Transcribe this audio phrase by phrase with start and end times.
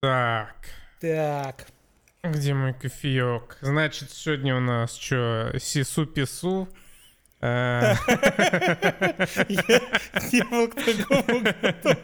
[0.00, 0.54] Так,
[1.00, 1.66] Так.
[2.22, 3.58] где мой кофеек?
[3.60, 6.68] Значит, сегодня у нас что, сису-пису?
[7.40, 7.94] Э,
[9.48, 9.80] Я
[10.32, 11.96] не был к такому готов.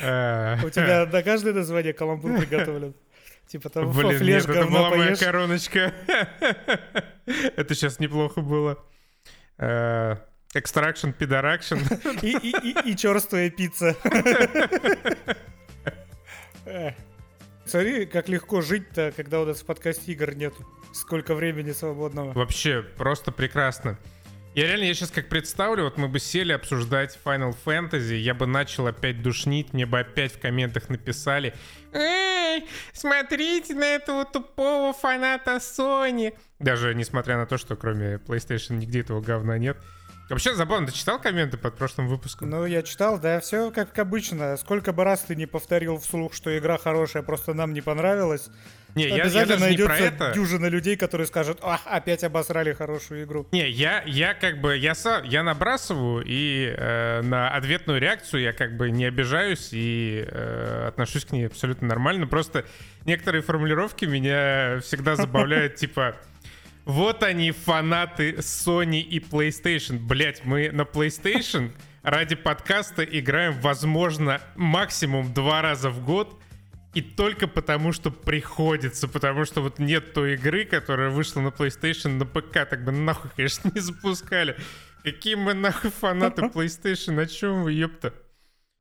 [0.00, 2.94] э, У тебя на каждое название каламбур приготовлен.
[3.46, 5.92] Типа там Блин, нет, это была моя короночка.
[7.26, 8.78] Это сейчас неплохо было.
[10.54, 11.78] Extraction, пидоракшн.
[12.22, 13.96] И, и, и, и черствая пицца.
[17.66, 20.54] Смотри, как легко жить-то, когда у нас в подкасте игр нет.
[20.92, 22.32] Сколько времени свободного.
[22.32, 23.98] Вообще, просто прекрасно.
[24.54, 28.46] Я реально, я сейчас как представлю, вот мы бы сели обсуждать Final Fantasy, я бы
[28.46, 31.54] начал опять душнить, мне бы опять в комментах написали
[31.92, 39.00] «Эй, смотрите на этого тупого фаната Sony!» Даже несмотря на то, что кроме PlayStation нигде
[39.00, 39.76] этого говна нет.
[40.30, 42.48] Вообще забавно, ты читал комменты под прошлым выпуском?
[42.48, 44.56] Ну, я читал, да, все как обычно.
[44.56, 48.48] Сколько бы раз ты не повторил вслух, что игра хорошая, просто нам не понравилась.
[48.94, 50.34] не, я, я Обязательно даже не про найдется это.
[50.34, 53.46] дюжина людей, которые скажут, ах, опять обосрали хорошую игру.
[53.52, 58.54] Не, я, я как бы, я, сам, я набрасываю, и э, на ответную реакцию я
[58.54, 62.26] как бы не обижаюсь и э, отношусь к ней абсолютно нормально.
[62.26, 62.64] Просто
[63.04, 66.16] некоторые формулировки меня всегда забавляют, типа...
[66.84, 69.98] Вот они, фанаты Sony и PlayStation.
[69.98, 71.72] Блять, мы на PlayStation
[72.02, 76.38] ради подкаста играем, возможно, максимум два раза в год.
[76.92, 82.10] И только потому, что приходится, потому что вот нет той игры, которая вышла на PlayStation,
[82.10, 84.56] на ПК, так бы нахуй, конечно, не запускали.
[85.02, 88.14] Какие мы нахуй фанаты PlayStation, о чем вы, ёпта?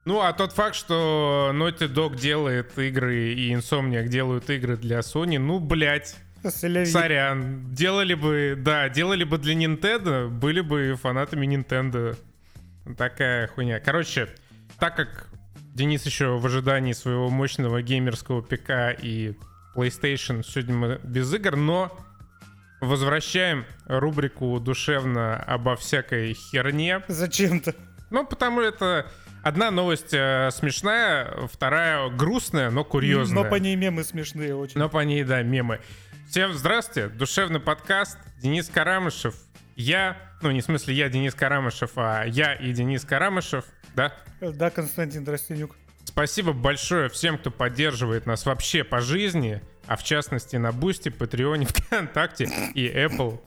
[0.06, 5.40] Ну, а тот факт, что Naughty Dog делает игры и Insomniac делают игры для Sony,
[5.40, 6.18] ну, блядь.
[6.49, 7.73] Сорян.
[7.73, 12.17] Делали бы, да, делали бы для Nintendo, были бы фанатами Nintendo.
[12.97, 13.80] Такая хуйня.
[13.80, 14.30] Короче,
[14.80, 15.30] так как
[15.73, 19.35] Денис еще в ожидании своего мощного геймерского ПК и
[19.75, 21.97] PlayStation, сегодня мы без игр, но
[22.81, 27.01] возвращаем рубрику душевно обо всякой херне.
[27.07, 27.73] Зачем-то?
[28.12, 29.07] Ну, потому это
[29.41, 33.44] одна новость э, смешная, вторая грустная, но курьезная.
[33.44, 34.79] Но по ней мемы смешные очень.
[34.79, 35.79] Но по ней, да, мемы.
[36.33, 39.35] Всем здравствуйте, душевный подкаст, Денис Карамышев.
[39.75, 44.11] Я, ну не в смысле я Денис Карамышев, а я и Денис Карамышев, да?
[44.41, 45.75] Да, Константин Тростенюк.
[46.05, 51.55] Спасибо большое всем, кто поддерживает нас вообще по жизни, а в частности на Boosty, Patreon
[51.55, 53.39] е, ВКонтакте и Apple.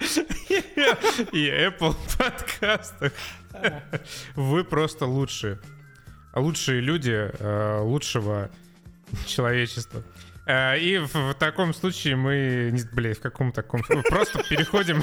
[1.30, 3.12] И Apple подкастах.
[4.34, 5.60] Вы просто лучшие.
[6.34, 8.50] Лучшие люди э, лучшего
[9.24, 10.02] человечества.
[10.46, 12.74] Э, И в, таком случае мы...
[12.92, 13.82] Блядь, в каком таком...
[13.82, 15.02] Просто переходим...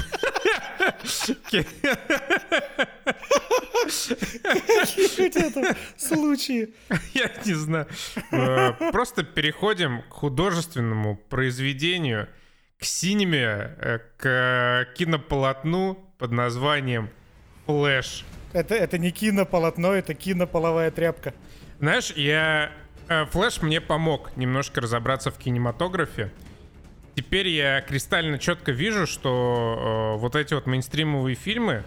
[4.44, 6.74] Какие это случаи?
[7.14, 7.86] Я не знаю.
[8.30, 12.28] Э, Просто переходим к художественному произведению,
[12.78, 17.10] к синеме, э, к кинополотну под названием
[17.66, 18.24] «Флэш».
[18.52, 21.34] Это, это не кинополотно, это кинополовая тряпка.
[21.78, 22.70] Знаешь, я...
[23.08, 26.30] э, Флэш мне помог немножко разобраться в кинематографе.
[27.14, 31.84] Теперь я кристально четко вижу, что э, вот эти вот мейнстримовые фильмы,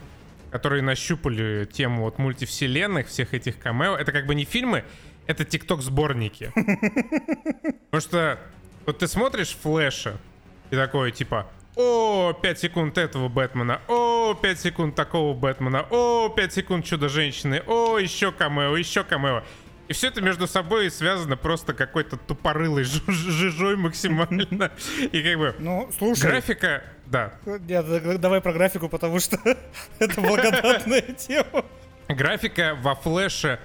[0.51, 4.83] которые нащупали тему вот мультивселенных, всех этих камео, это как бы не фильмы,
[5.27, 6.51] это тикток-сборники.
[6.53, 8.39] Потому что
[8.85, 10.17] вот ты смотришь Флэша,
[10.69, 16.53] и такой типа, о, 5 секунд этого Бэтмена, о, 5 секунд такого Бэтмена, о, 5
[16.53, 19.43] секунд Чудо-женщины, о, еще камео, еще камео.
[19.88, 24.72] И все это между собой связано просто какой-то тупорылой жижой максимально.
[25.12, 29.38] И как бы Ну, слушай, графика, да, давай про графику, потому что
[30.00, 31.66] это благодатная тема.
[32.07, 33.59] графика во флеше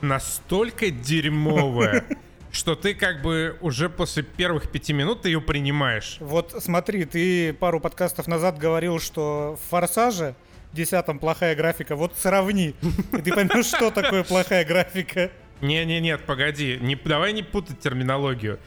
[0.00, 2.04] настолько дерьмовая,
[2.52, 6.18] что ты как бы уже после первых пяти минут ее принимаешь.
[6.20, 10.34] Вот смотри, ты пару подкастов назад говорил, что в «Форсаже»
[10.72, 11.96] десятом плохая графика.
[11.96, 12.74] Вот сравни,
[13.12, 15.30] и ты поймешь, что такое плохая графика.
[15.60, 18.58] Не-не, нет, погоди, не, давай не путать терминологию.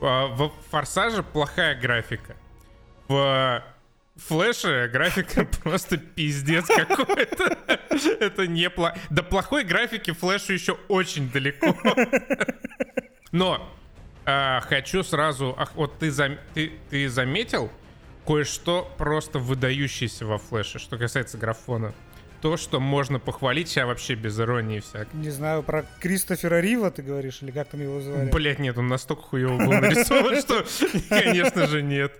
[0.00, 2.36] А, В Форсаже плохая графика.
[3.08, 3.62] В
[4.16, 7.58] Флэше графика просто пиздец какой-то.
[8.20, 8.98] Это не плохо.
[9.10, 11.76] До плохой графики Флэшу еще очень далеко.
[13.32, 13.70] Но
[14.24, 15.58] а, хочу сразу...
[15.74, 17.70] Вот ты заметил
[18.26, 21.92] кое-что просто выдающееся во Флэше, что касается графона.
[22.40, 25.14] То, что можно похвалить сейчас вообще без иронии всякой.
[25.16, 28.30] Не знаю, про Кристофера Рива ты говоришь, или как там его звали?
[28.30, 30.64] Блять, нет, он настолько хуево был нарисован, что,
[31.08, 32.12] конечно же, нет.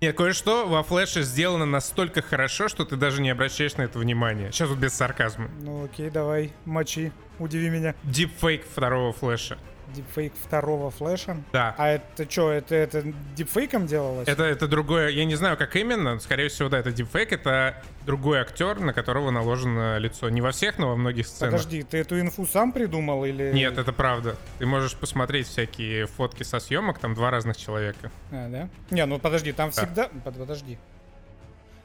[0.00, 4.52] Нет, кое-что во флеше сделано настолько хорошо, что ты даже не обращаешь на это внимания.
[4.52, 5.50] Сейчас вот без сарказма.
[5.60, 7.10] Ну окей, давай, мочи,
[7.40, 7.96] удиви меня.
[8.04, 9.58] Дипфейк второго флеша.
[9.94, 11.36] Дипфейк второго флеша?
[11.52, 11.74] Да.
[11.78, 13.04] А это что, это, это
[13.34, 14.28] дипфейком делалось?
[14.28, 18.40] Это, это другое, я не знаю, как именно, скорее всего, да, это дипфейк, это другой
[18.40, 20.28] актер, на которого наложено лицо.
[20.30, 21.52] Не во всех, но во многих сценах.
[21.52, 23.52] Подожди, ты эту инфу сам придумал или...
[23.52, 24.36] Нет, это правда.
[24.58, 28.10] Ты можешь посмотреть всякие фотки со съемок, там два разных человека.
[28.30, 28.68] А, да?
[28.90, 29.82] Не, ну подожди, там Да.
[29.82, 30.08] всегда...
[30.24, 30.78] Под- Подожди.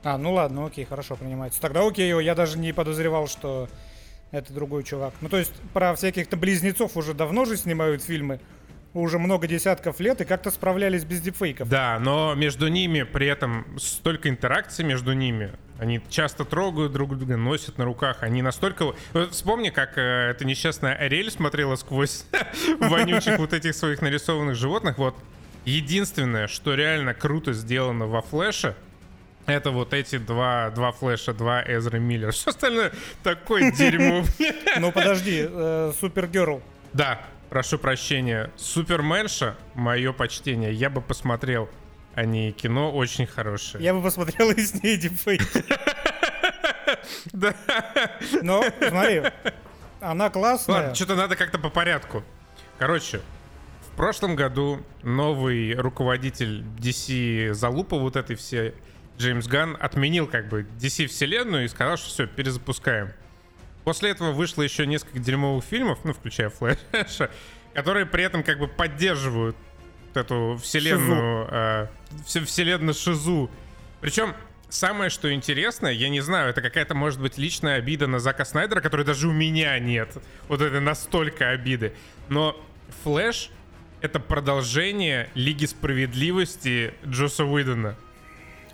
[0.03, 1.61] А, ну ладно, окей, хорошо, принимается.
[1.61, 3.69] Тогда окей, я даже не подозревал, что
[4.33, 5.13] это другой чувак.
[5.21, 8.39] Ну то есть про всяких-то близнецов уже давно же снимают фильмы.
[8.93, 11.67] Уже много десятков лет и как-то справлялись без дипфейков.
[11.69, 15.53] Да, но между ними при этом столько интеракций между ними.
[15.79, 18.21] Они часто трогают друг друга, носят на руках.
[18.21, 18.93] Они настолько...
[19.13, 22.25] Вот Вспомни, как э, эта несчастная Ариэль смотрела сквозь
[22.79, 24.99] вонючих вот этих своих нарисованных животных.
[24.99, 25.15] Вот
[25.65, 28.75] единственное, что реально круто сделано во Флэше,
[29.45, 32.31] это вот эти два, два флеша, два Эзра Миллер.
[32.31, 32.91] Все остальное
[33.23, 34.23] такое дерьмо.
[34.79, 36.61] Ну подожди, э, Супергерл.
[36.93, 38.51] Да, прошу прощения.
[38.55, 40.73] Суперменша, мое почтение.
[40.73, 41.69] Я бы посмотрел,
[42.15, 43.83] а не кино, очень хорошее.
[43.83, 45.63] Я бы посмотрел и с ней дипфейки.
[47.31, 47.53] Да.
[48.41, 49.23] Но, смотри,
[49.99, 50.75] она классная.
[50.75, 52.23] Ладно, что-то надо как-то по порядку.
[52.77, 53.21] Короче,
[53.91, 58.73] в прошлом году новый руководитель DC залупа вот этой все
[59.17, 63.13] Джеймс Ганн отменил как бы DC вселенную и сказал, что все, перезапускаем.
[63.83, 67.29] После этого вышло еще несколько дерьмовых фильмов, ну, включая Флэша,
[67.73, 69.55] которые при этом как бы поддерживают
[70.13, 71.87] эту вселенную, э,
[72.25, 73.49] вселенную Шизу.
[73.99, 74.35] Причем
[74.69, 78.81] самое, что интересно, я не знаю, это какая-то, может быть, личная обида на Зака Снайдера,
[78.81, 80.17] которой даже у меня нет.
[80.47, 81.93] Вот это настолько обиды.
[82.29, 82.59] Но
[83.03, 83.49] Флэш—
[84.01, 87.95] это продолжение Лиги Справедливости Джоса Уидона.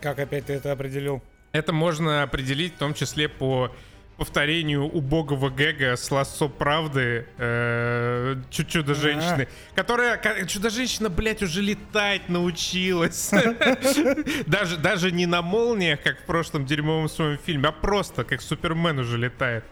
[0.00, 1.22] Как опять ты это определил?
[1.52, 3.74] Это можно определить в том числе по
[4.16, 13.30] повторению убогого гэга с лассо правды э, чу- чудо-женщины, которая, чудо-женщина, блядь, уже летать научилась.
[14.46, 18.98] Даже, даже не на молниях, как в прошлом дерьмовом своем фильме, а просто как Супермен
[18.98, 19.64] уже летает.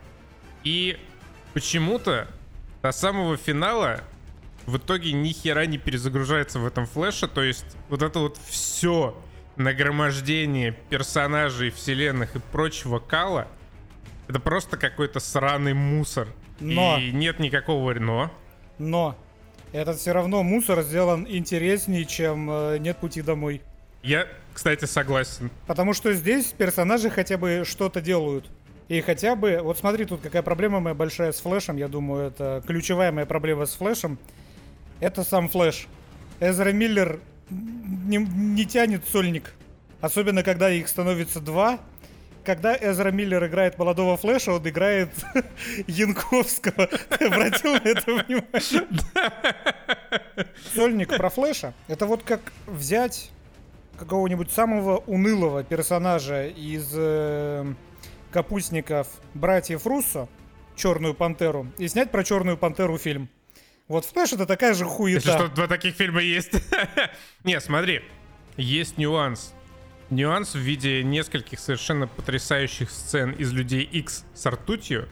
[0.64, 0.98] И
[1.52, 2.26] почему-то
[2.82, 4.00] до самого финала
[4.64, 9.14] в итоге ни хера не перезагружается в этом флеше, то есть вот это вот все
[9.58, 13.48] нагромождение персонажей, вселенных и прочего кала,
[14.28, 16.28] это просто какой-то сраный мусор.
[16.60, 16.98] Но.
[16.98, 18.30] И нет никакого но.
[18.78, 19.16] Но
[19.72, 23.60] этот все равно мусор сделан интереснее, чем э, «Нет пути домой».
[24.02, 25.50] Я, кстати, согласен.
[25.66, 28.48] Потому что здесь персонажи хотя бы что-то делают.
[28.88, 29.60] И хотя бы...
[29.62, 31.76] Вот смотри, тут какая проблема моя большая с Флэшем.
[31.76, 34.18] Я думаю, это ключевая моя проблема с Флэшем.
[35.00, 35.86] Это сам Флэш.
[36.40, 37.20] Эзра Миллер
[38.08, 39.54] не, не тянет сольник.
[40.00, 41.78] Особенно, когда их становится два.
[42.44, 45.10] Когда Эзра Миллер играет молодого Флэша, он играет
[45.86, 46.86] Янковского.
[46.86, 48.86] Ты обратил на это внимание?
[50.74, 51.74] Сольник про Флэша.
[51.88, 53.30] Это вот как взять
[53.98, 57.66] какого-нибудь самого унылого персонажа из э,
[58.30, 60.28] капустников братьев Руссо,
[60.76, 63.28] Черную пантеру, и снять про Черную пантеру фильм.
[63.88, 65.38] Вот Флэш это такая же Если хуета.
[65.38, 66.52] что, два таких фильма есть.
[67.44, 68.02] Не, смотри,
[68.56, 69.54] есть нюанс.
[70.10, 75.08] Нюанс в виде нескольких совершенно потрясающих сцен из Людей X с ртутью,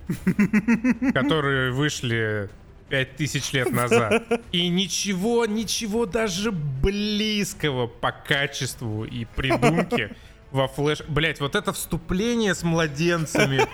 [1.15, 2.51] которые вышли
[2.91, 4.23] 5000 лет назад.
[4.53, 10.15] И ничего, ничего даже близкого по качеству и придумке
[10.51, 11.03] во флеш...
[11.09, 13.67] Блять, вот это вступление с младенцами.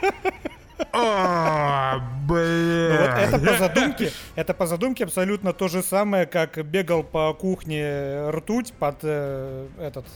[0.93, 7.33] А, Ну это по задумке, это по задумке абсолютно то же самое, как бегал по
[7.35, 10.07] кухне ртуть под э, этот,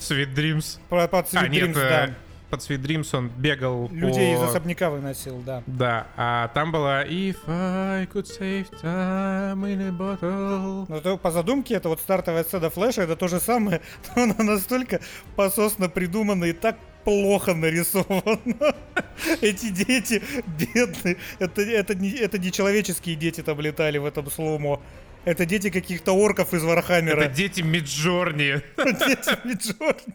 [0.00, 0.78] Sweet Dreams.
[0.88, 2.14] по- под Sweet А, нет, Dreams, э, да.
[2.50, 4.46] под Sweet Dreams он бегал Людей из по...
[4.48, 5.62] особняка выносил, да.
[5.66, 10.86] Да, а там была If I could save time in a bottle.
[10.88, 13.80] Но то по задумке, это вот стартовая сцена флеша, это то же самое,
[14.16, 15.00] но она настолько
[15.36, 18.74] пососно придумана и так плохо нарисована.
[19.40, 24.80] Эти дети бедные, это, это, не, это не человеческие дети там летали в этом slow-mo.
[25.24, 27.22] Это дети каких-то орков из Warhammer а.
[27.22, 28.62] Это дети Midjourney.
[28.76, 30.14] Дети Midjourney.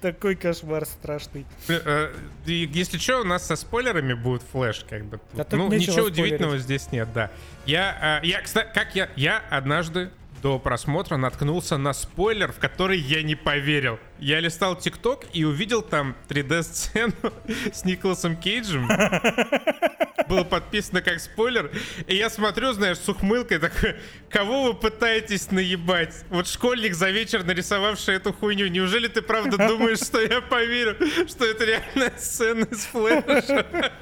[0.00, 1.44] Такой кошмар страшный.
[1.68, 2.12] Э,
[2.46, 5.20] и Если что, у нас со спойлерами будет флеш, как бы.
[5.50, 7.30] Ну, нечего ничего удивительного здесь нет, да.
[7.66, 10.10] Я, э, я, кстати, как я, я однажды
[10.44, 13.98] до просмотра наткнулся на спойлер, в который я не поверил.
[14.18, 17.14] Я листал ТикТок и увидел там 3D-сцену
[17.72, 18.86] с Николасом Кейджем.
[20.28, 21.70] Было подписано как спойлер.
[22.06, 23.96] И я смотрю, знаешь, с ухмылкой такой,
[24.28, 26.14] кого вы пытаетесь наебать?
[26.28, 28.66] Вот школьник за вечер, нарисовавший эту хуйню.
[28.66, 33.66] Неужели ты правда думаешь, что я поверю, что это реальная сцена из флэша?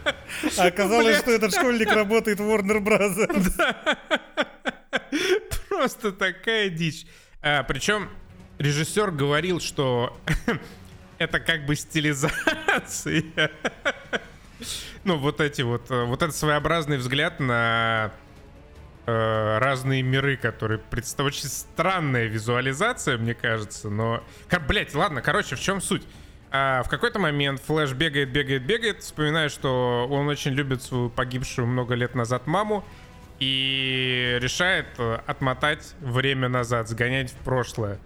[0.58, 4.20] А оказалось, что этот школьник работает в Warner Bros.
[5.82, 7.06] Просто такая дичь.
[7.42, 8.08] А, причем
[8.58, 10.16] режиссер говорил, что
[11.18, 13.24] это как бы стилизация.
[15.02, 18.12] ну, вот эти вот, э, вот этот своеобразный взгляд на
[19.06, 24.22] э, разные миры, которые представляют очень странная визуализация, мне кажется, но...
[24.68, 26.04] Блять, ладно, короче, в чем суть?
[26.52, 31.66] А в какой-то момент Флэш бегает, бегает, бегает, вспоминая, что он очень любит свою погибшую
[31.66, 32.84] много лет назад маму,
[33.42, 37.98] и решает э, отмотать время назад, сгонять в прошлое.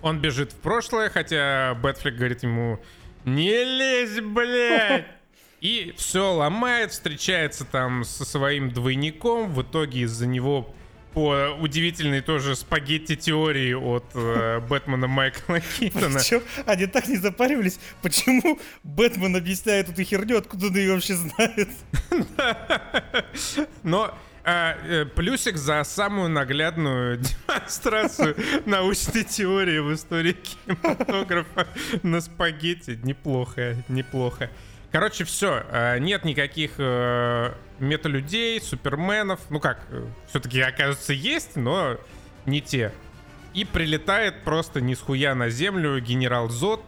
[0.00, 2.80] Он бежит в прошлое, хотя Бэтфлик говорит ему
[3.26, 5.04] «Не лезь, блядь!»
[5.60, 9.52] И все ломает, встречается там со своим двойником.
[9.52, 10.74] В итоге из-за него
[11.12, 16.20] по удивительной тоже спагетти теории от э, Бэтмена Майкла Китона.
[16.20, 21.68] Причем они так не запаривались, почему Бэтмен объясняет эту херню, откуда он ее вообще знает.
[23.82, 27.18] Но а, э, плюсик за самую наглядную
[27.48, 31.66] демонстрацию научной теории в истории кинематографа
[32.02, 32.98] на спагетти.
[33.02, 34.50] Неплохо, неплохо.
[34.92, 35.64] Короче, все.
[35.70, 39.40] А, нет никаких э, металюдей, суперменов.
[39.50, 41.98] Ну как, э, все-таки, оказывается, есть, но
[42.46, 42.92] не те.
[43.54, 46.82] И прилетает просто ни с хуя на землю генерал Зод,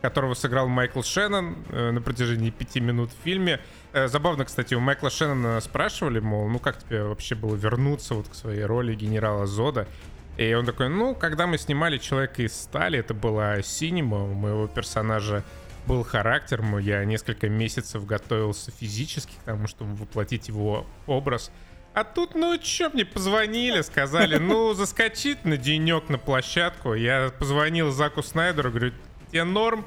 [0.00, 3.60] которого сыграл Майкл Шеннон э, на протяжении пяти минут в фильме.
[3.92, 8.28] Э, забавно, кстати, у Майкла Шеннона спрашивали, мол, ну как тебе вообще было вернуться вот
[8.28, 9.88] к своей роли генерала Зода?
[10.36, 14.68] И он такой, ну, когда мы снимали «Человека из стали», это была синема, у моего
[14.68, 15.42] персонажа
[15.84, 21.50] был характер, я несколько месяцев готовился физически к тому, чтобы воплотить его образ.
[21.94, 26.94] А тут, ну, чё мне позвонили, сказали, ну, заскочить на денек на площадку.
[26.94, 28.92] Я позвонил Заку Снайдеру, говорю,
[29.30, 29.84] тебе норм?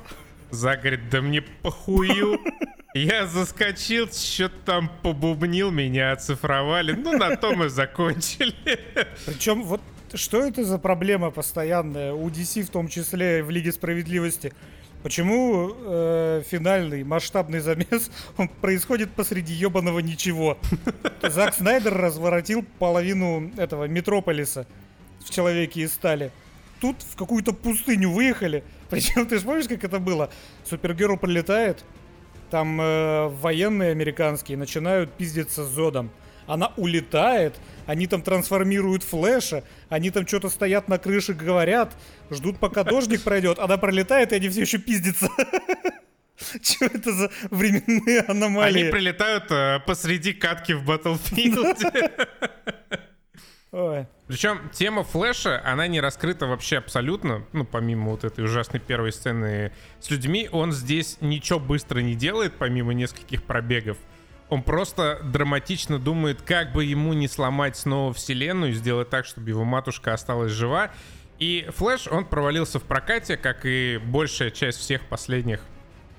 [0.52, 2.40] Зак говорит, да мне похую.
[2.94, 6.92] Я заскочил, что-то там побубнил, меня оцифровали.
[6.92, 8.54] Ну, на том и закончили.
[9.26, 9.82] Причем вот
[10.14, 14.54] что это за проблема постоянная у DC в том числе в Лиге Справедливости?
[15.04, 20.58] Почему э, финальный масштабный замес он происходит посреди ебаного ничего?
[21.22, 24.68] Зак Снайдер разворотил половину этого Метрополиса
[25.26, 26.32] в Человеке из стали.
[26.82, 28.64] Тут в какую-то пустыню выехали.
[28.90, 30.32] Причем ты помнишь, как это было?
[30.66, 31.86] Супергерл прилетает,
[32.50, 36.12] там э, военные американские начинают пиздиться с Зодом.
[36.48, 37.54] Она улетает,
[37.86, 41.96] они там трансформируют флеша, они там что-то стоят на крыше, говорят,
[42.32, 45.30] ждут пока дождик пройдет, она пролетает, и они все еще пиздятся.
[46.62, 48.82] Что это за временные аномалии?
[48.82, 52.71] Они прилетают э, посреди катки в Battlefield.
[53.72, 54.06] Ой.
[54.28, 59.72] Причем тема Флэша, она не раскрыта вообще абсолютно, ну, помимо вот этой ужасной первой сцены
[60.02, 63.98] с людьми, он здесь ничего быстро не делает, помимо нескольких пробегов.
[64.50, 69.64] Он просто драматично думает, как бы ему не сломать снова вселенную, сделать так, чтобы его
[69.64, 70.92] матушка осталась жива.
[71.40, 75.62] И Флэш, он провалился в прокате, как и большая часть всех последних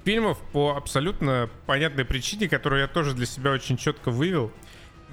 [0.05, 4.51] фильмов, по абсолютно понятной причине, которую я тоже для себя очень четко вывел—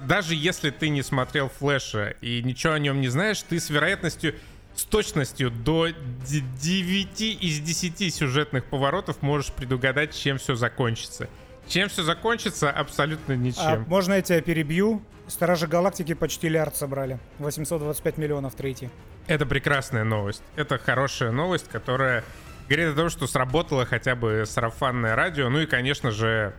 [0.06, 4.34] даже если ты не смотрел Флэша и ничего о нем не знаешь, ты с вероятностью,
[4.74, 11.28] с точностью до 9 из 10 сюжетных поворотов можешь предугадать, чем все закончится.
[11.66, 13.62] Чем все закончится, абсолютно ничем.
[13.62, 15.02] А, можно я тебя перебью?
[15.28, 17.20] Стражи Галактики почти лярд собрали.
[17.38, 18.90] 825 миллионов третий.
[19.28, 20.42] Это прекрасная новость.
[20.56, 22.24] Это хорошая новость, которая
[22.68, 25.48] говорит о том, что сработало хотя бы сарафанное радио.
[25.48, 26.52] Ну и, конечно же,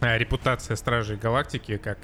[0.00, 1.98] репутация Стражей Галактики как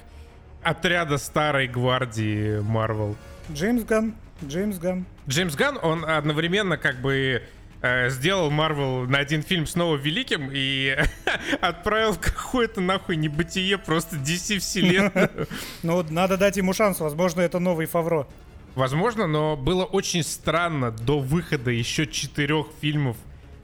[0.63, 3.15] отряда старой гвардии Марвел.
[3.51, 4.15] Джеймс Ган.
[4.45, 5.05] Джеймс Ган.
[5.27, 7.43] Джеймс Ган, он одновременно как бы
[7.81, 10.97] э, сделал Марвел на один фильм снова великим и
[11.61, 15.47] отправил какое-то нахуй небытие просто DC вселенную.
[15.83, 18.27] Ну, надо дать ему шанс, возможно, это новый Фавро.
[18.75, 23.17] Возможно, но было очень странно до выхода еще четырех фильмов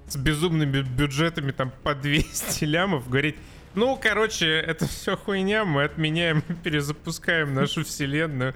[0.08, 3.36] с безумными бюджетами там по 200 лямов говорить,
[3.76, 8.54] ну, короче, это все хуйня, мы отменяем, перезапускаем нашу вселенную.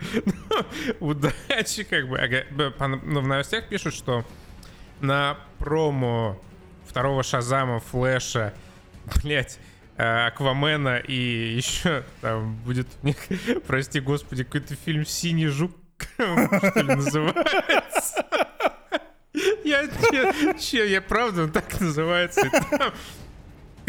[1.00, 2.18] Удачи, как бы.
[3.04, 4.26] Ну, в новостях пишут, что
[5.02, 6.42] на промо
[6.88, 8.54] второго Шазама, Флэша,
[9.24, 9.60] блять,
[9.98, 13.18] э, Аквамена и еще там будет у них,
[13.68, 15.76] прости господи, какой-то фильм «Синий жук»,
[16.16, 18.26] что ли, называется.
[19.64, 22.50] Я, я, я правда, он так называется.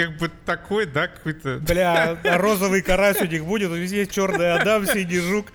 [0.00, 1.58] Как бы такой, да, какой-то...
[1.58, 5.48] Бля, а розовый карась у них будет, здесь есть черный Адам, синий жук.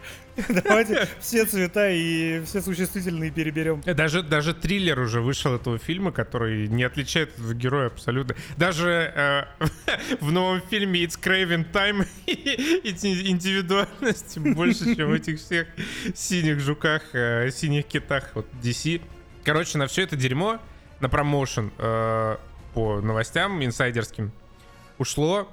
[0.50, 3.82] Давайте все цвета и все существительные переберем.
[3.82, 8.36] Даже, даже триллер уже вышел этого фильма, который не отличает этого героя абсолютно.
[8.56, 9.46] Даже э,
[10.20, 15.68] в новом фильме It's Craven Time индивидуальности больше, чем в этих всех
[16.14, 19.02] синих жуках, э, синих китах вот DC.
[19.44, 20.60] Короче, на все это дерьмо,
[21.00, 22.38] на промоушен э,
[22.76, 24.32] по новостям инсайдерским,
[25.00, 25.50] ушло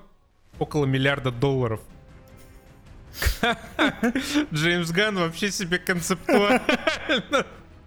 [0.59, 1.81] около миллиарда долларов.
[4.53, 6.61] Джеймс Ганн вообще себе концептуально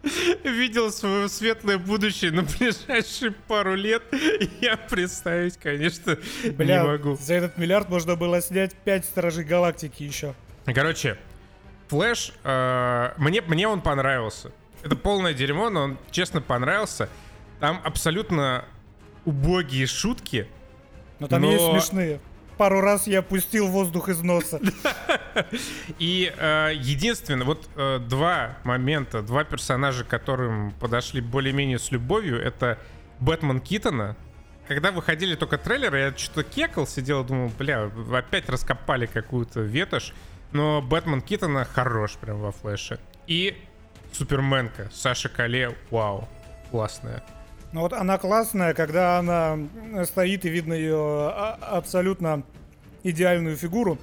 [0.44, 4.04] видел свое светлое будущее на ближайшие пару лет.
[4.62, 6.18] Я представить, конечно,
[6.54, 7.18] Бля, не могу.
[7.18, 10.34] За этот миллиард можно было снять 5 Стражей Галактики еще.
[10.66, 11.18] Короче,
[11.90, 14.52] Флэш, э, мне, мне он понравился.
[14.82, 17.10] Это полное дерьмо, но он честно понравился.
[17.60, 18.66] Там абсолютно
[19.26, 20.48] убогие шутки.
[21.20, 21.52] Но там но...
[21.52, 22.20] есть смешные
[22.58, 24.60] пару раз я пустил воздух из носа.
[26.00, 32.80] И э, единственное, вот э, два момента, два персонажа, которым подошли более-менее с любовью, это
[33.20, 34.16] Бэтмен Китона.
[34.68, 40.14] Когда выходили только трейлеры, я что-то кекал, сидел думал, бля, опять раскопали какую-то ветошь.
[40.52, 43.00] Но Бэтмен Китона хорош прям во флеше.
[43.28, 43.58] И
[44.14, 46.28] Суперменка, Саша Кале, вау,
[46.72, 47.24] классная.
[47.76, 49.60] Ну вот она классная, когда она
[50.06, 52.44] стоит и видно ее а, абсолютно
[53.04, 53.98] идеальную фигуру.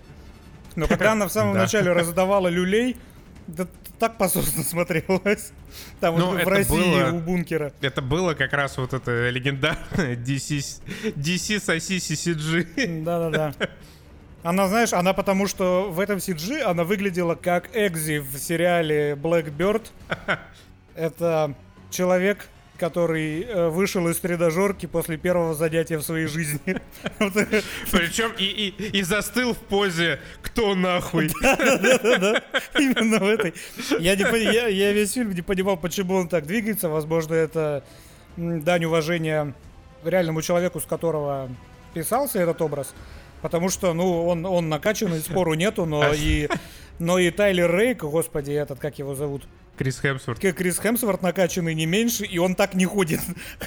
[0.76, 2.98] Но когда она в самом начале раздавала люлей,
[3.46, 3.66] да
[3.98, 5.52] так пососно смотрелась.
[6.00, 7.72] Там ну, вот в России было, у бункера.
[7.80, 10.82] Это было как раз вот это легендарное DC,
[11.16, 13.02] DC соси CCG.
[13.02, 13.54] Да-да-да.
[14.42, 19.86] Она, знаешь, она потому что в этом CG она выглядела как Экзи в сериале Blackbird.
[20.94, 21.54] Это
[21.88, 22.50] человек,
[22.82, 26.58] который э, вышел из тренажерки после первого занятия в своей жизни.
[27.92, 32.42] Причем и, застыл в позе «Кто нахуй?» Да-да-да,
[32.74, 33.54] именно в этой.
[34.00, 36.88] Я, весь фильм не понимал, почему он так двигается.
[36.88, 37.84] Возможно, это
[38.36, 39.54] дань уважения
[40.02, 41.48] реальному человеку, с которого
[41.94, 42.94] писался этот образ.
[43.42, 46.48] Потому что, ну, он, он накачанный, спору нету, но и,
[46.98, 49.46] но и Тайлер Рейк, господи, этот, как его зовут?
[49.82, 50.38] Крис Хемсворт.
[50.38, 53.18] Крис Хемсворт накачанный не меньше, и он так не ходит.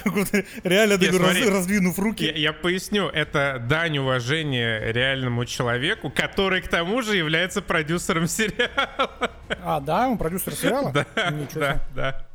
[0.64, 2.24] Реально, Нет, раз, раздвинув руки.
[2.24, 9.30] Я, я поясню, это дань уважения реальному человеку, который к тому же является продюсером сериала.
[9.62, 10.90] А, да, он продюсер сериала?
[10.90, 11.06] Да,
[11.54, 12.26] да, да.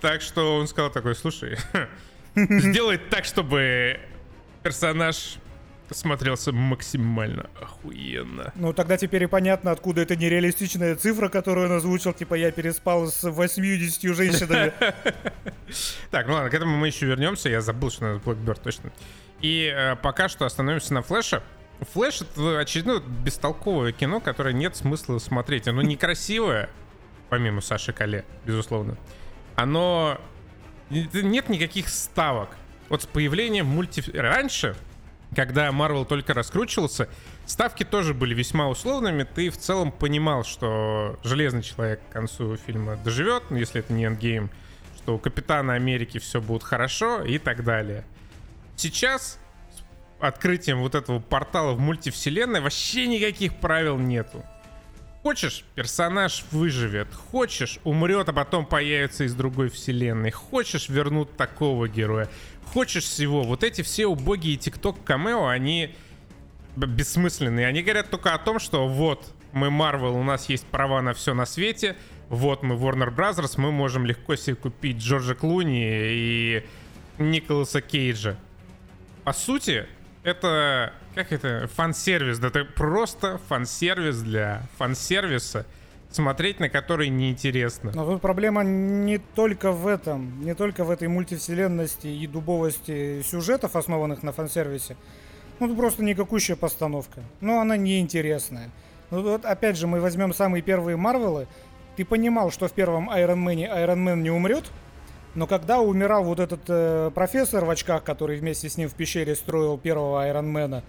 [0.00, 1.58] Так что он сказал такой, слушай,
[2.34, 4.00] сделай так, чтобы
[4.62, 5.36] персонаж
[5.94, 8.52] смотрелся максимально охуенно.
[8.54, 13.08] Ну, тогда теперь и понятно, откуда это нереалистичная цифра, которую он озвучил, типа я переспал
[13.08, 14.72] с 80 женщинами.
[16.10, 18.90] Так, ну ладно, к этому мы еще вернемся, я забыл, что надо Blackbird точно.
[19.42, 21.42] И э, пока что остановимся на Флэше.
[21.92, 25.68] Флэш это очередное бестолковое кино, которое нет смысла смотреть.
[25.68, 26.70] Оно некрасивое,
[27.28, 28.96] помимо Саши Кале, безусловно.
[29.56, 30.18] Оно...
[30.90, 32.48] Нет никаких ставок.
[32.88, 34.02] Вот с появлением мульти...
[34.16, 34.74] Раньше
[35.38, 37.08] когда Marvel только раскручивался,
[37.46, 39.22] ставки тоже были весьма условными.
[39.22, 44.06] Ты в целом понимал, что Железный Человек к концу фильма доживет, ну, если это не
[44.06, 44.50] Endgame,
[44.96, 48.04] что у Капитана Америки все будет хорошо и так далее.
[48.74, 49.38] Сейчас
[49.76, 49.80] с
[50.18, 54.44] открытием вот этого портала в мультивселенной вообще никаких правил нету.
[55.22, 57.08] Хочешь, персонаж выживет.
[57.30, 60.32] Хочешь, умрет, а потом появится из другой вселенной.
[60.32, 62.28] Хочешь, вернут такого героя
[62.72, 63.42] хочешь всего.
[63.42, 65.94] Вот эти все убогие тикток камео, они
[66.76, 67.66] бессмысленные.
[67.66, 71.34] Они говорят только о том, что вот мы Marvel, у нас есть права на все
[71.34, 71.96] на свете.
[72.28, 76.66] Вот мы Warner Brothers, мы можем легко себе купить Джорджа Клуни и
[77.18, 78.36] Николаса Кейджа.
[79.24, 79.86] По сути,
[80.22, 85.66] это как это фан-сервис, да это просто фан-сервис для фан-сервиса
[86.10, 87.92] смотреть на который неинтересно.
[87.94, 93.76] Но тут проблема не только в этом, не только в этой мультивселенности и дубовости сюжетов,
[93.76, 94.96] основанных на фан-сервисе.
[95.60, 97.22] Ну, просто никакущая постановка.
[97.40, 98.70] Но она неинтересная.
[99.10, 101.46] Ну, вот опять же, мы возьмем самые первые Марвелы.
[101.96, 104.70] Ты понимал, что в первом Iron Man не умрет,
[105.34, 109.34] но когда умирал вот этот э, профессор в очках, который вместе с ним в пещере
[109.34, 110.82] строил первого Айронмена,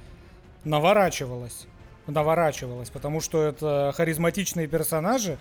[0.63, 1.67] наворачивалось
[2.11, 5.37] наворачивалось, потому что это харизматичные персонажи,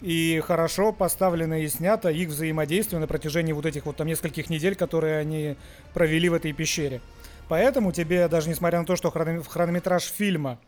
[0.00, 4.74] и хорошо поставлено и снято их взаимодействие на протяжении вот этих вот там нескольких недель,
[4.74, 5.56] которые они
[5.94, 7.00] провели в этой пещере.
[7.48, 10.58] Поэтому тебе, даже несмотря на то, что хронометраж фильма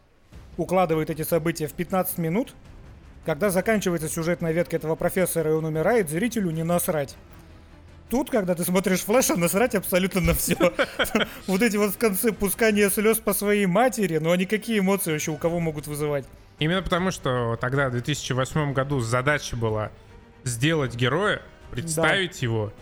[0.57, 2.55] укладывает эти события в 15 минут,
[3.25, 7.17] Когда заканчивается сюжетная ветка этого профессора, и он умирает, зрителю не насрать.
[8.15, 10.55] Тут, когда ты смотришь флеша, насрать абсолютно на все.
[11.49, 15.33] Вот эти вот в конце пускания слез по своей матери, ну они какие эмоции вообще
[15.33, 16.25] у кого могут вызывать?
[16.61, 19.91] Именно потому, что тогда, в 2008 году, задача была
[20.45, 22.73] сделать героя, представить его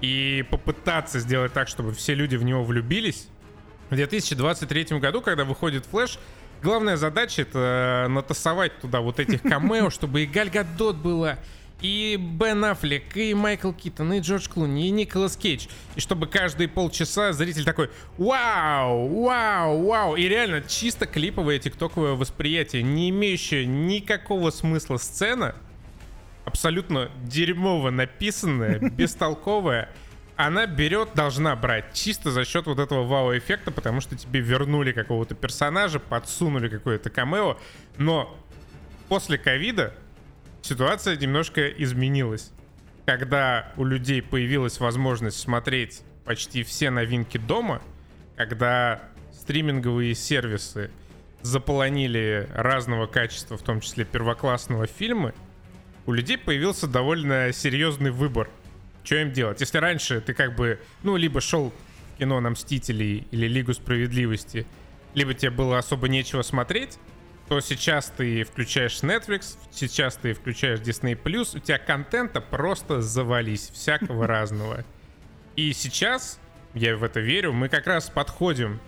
[0.00, 3.28] и попытаться сделать так, чтобы все люди в него влюбились.
[3.90, 6.18] В 2023 году, когда выходит Флэш,
[6.64, 11.38] главная задача это натасовать туда вот этих камео, чтобы и Галь Гадот была,
[11.82, 15.66] и Бен Аффлек, и Майкл Киттон, и Джордж Клуни, и Николас Кейдж.
[15.96, 19.22] И чтобы каждые полчаса зритель такой «Вау!
[19.22, 19.86] Вау!
[19.86, 25.54] Вау!» И реально чисто клиповое тиктоковое восприятие, не имеющее никакого смысла сцена,
[26.44, 29.90] абсолютно дерьмово написанная, бестолковая,
[30.36, 35.34] она берет, должна брать чисто за счет вот этого вау-эффекта, потому что тебе вернули какого-то
[35.34, 37.58] персонажа, подсунули какое-то камео,
[37.98, 38.34] но
[39.08, 39.94] после ковида
[40.62, 42.50] ситуация немножко изменилась.
[43.06, 47.82] Когда у людей появилась возможность смотреть почти все новинки дома,
[48.36, 50.90] когда стриминговые сервисы
[51.42, 55.34] заполонили разного качества, в том числе первоклассного фильма,
[56.06, 58.48] у людей появился довольно серьезный выбор.
[59.02, 59.60] Что им делать?
[59.60, 61.72] Если раньше ты как бы, ну, либо шел
[62.14, 64.66] в кино на Мстителей или Лигу Справедливости,
[65.14, 66.98] либо тебе было особо нечего смотреть,
[67.50, 74.26] то сейчас ты включаешь Netflix, сейчас ты включаешь Disney+, у тебя контента просто завались, всякого
[74.28, 74.84] разного.
[75.56, 76.38] И сейчас,
[76.74, 78.78] я в это верю, мы как раз подходим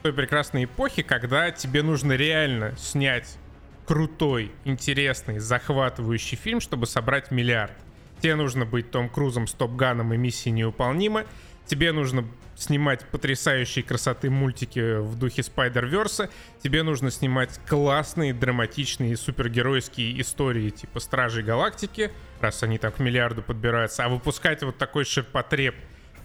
[0.00, 3.38] к той прекрасной эпохе, когда тебе нужно реально снять
[3.86, 7.74] крутой, интересный, захватывающий фильм, чтобы собрать миллиард.
[8.20, 11.24] Тебе нужно быть Том Крузом с Top Gun ом и миссией невыполнима.
[11.66, 12.24] Тебе нужно
[12.54, 16.30] снимать потрясающие красоты мультики в духе Spider-Verse а,
[16.62, 23.42] тебе нужно снимать классные, драматичные, супергеройские истории типа Стражей Галактики, раз они там к миллиарду
[23.42, 25.74] подбираются, а выпускать вот такой ширпотреб,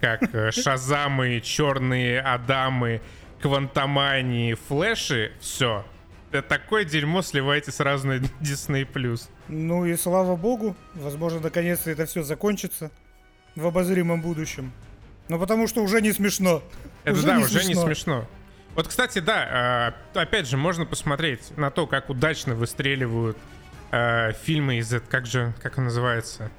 [0.00, 3.02] как э, Шазамы, Черные Адамы,
[3.40, 5.84] Квантомании, Флэши, все.
[6.30, 9.20] Это такое дерьмо сливайте сразу на Disney+.
[9.48, 12.90] Ну и слава богу, возможно, наконец-то это все закончится
[13.54, 14.72] в обозримом будущем.
[15.32, 16.62] Ну потому что уже не смешно.
[17.04, 17.70] Это уже да, не уже смешно.
[17.70, 18.28] не смешно.
[18.74, 23.38] Вот, кстати, да, э, опять же, можно посмотреть на то, как удачно выстреливают
[23.92, 26.50] э, фильмы из, как же, как он называется,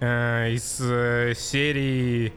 [0.00, 0.78] э, из
[1.38, 2.32] серии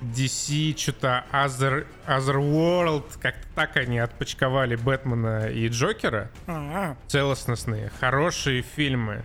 [0.00, 6.30] DC, что-то Other, Otherworld, как-то так они отпочковали Бэтмена и Джокера.
[6.46, 6.96] А-а.
[7.08, 9.24] Целостностные, хорошие фильмы.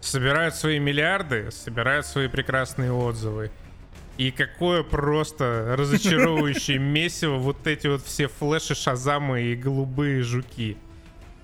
[0.00, 3.50] Собирают свои миллиарды, собирают свои прекрасные отзывы.
[4.18, 10.76] И какое просто разочаровывающее месиво вот эти вот все флеши, шазамы и голубые жуки.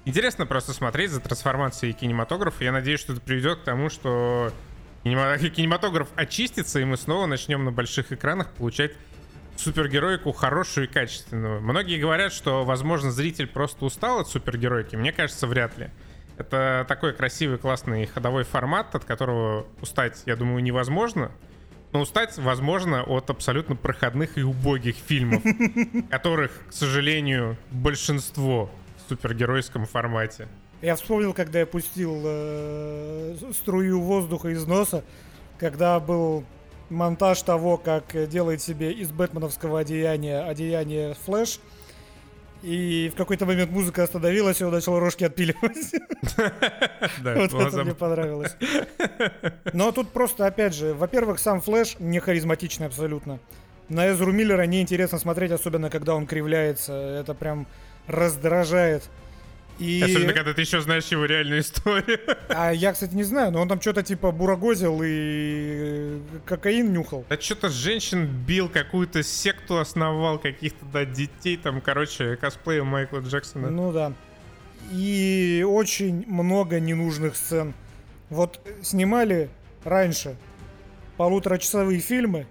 [0.05, 2.65] Интересно просто смотреть за трансформацией кинематографа.
[2.65, 4.53] Я надеюсь, что это приведет к тому, что
[5.05, 8.93] кинематограф очистится, и мы снова начнем на больших экранах получать
[9.57, 11.61] супергероику хорошую и качественную.
[11.61, 14.97] Многие говорят, что, возможно, зритель просто устал от супергероики.
[14.97, 15.91] Мне кажется, вряд ли.
[16.37, 21.33] Это такой красивый, классный ходовой формат, от которого устать, я думаю, невозможно.
[21.93, 25.43] Но устать, возможно, от абсолютно проходных и убогих фильмов,
[26.11, 30.49] которых, к сожалению, большинство в супергеройском формате.
[30.83, 35.03] Я вспомнил, когда я пустил э, струю воздуха из носа,
[35.59, 36.45] когда был
[36.91, 41.59] монтаж того, как делает себе из бэтменовского одеяния одеяние Флэш,
[42.63, 45.95] и в какой-то момент музыка остановилась, и он начал рожки отпиливать.
[47.23, 48.57] Вот это мне понравилось.
[49.73, 53.39] Но тут просто, опять же, во-первых, сам Флэш не харизматичный абсолютно.
[53.89, 56.93] На Эзру Миллера неинтересно смотреть, особенно когда он кривляется.
[56.93, 57.67] Это прям
[58.07, 59.09] раздражает.
[59.79, 60.03] И...
[60.03, 62.19] Особенно, когда ты еще знаешь его реальную историю.
[62.49, 67.25] А я, кстати, не знаю, но он там что-то типа бурагозил и кокаин нюхал.
[67.29, 73.71] Да что-то женщин бил, какую-то секту основал, каких-то, да, детей, там, короче, косплея Майкла Джексона.
[73.71, 74.13] Ну да.
[74.91, 77.75] И очень много ненужных сцен.
[78.31, 79.51] Вот снимали
[79.85, 80.37] раньше
[81.17, 82.47] полуторачасовые фильмы,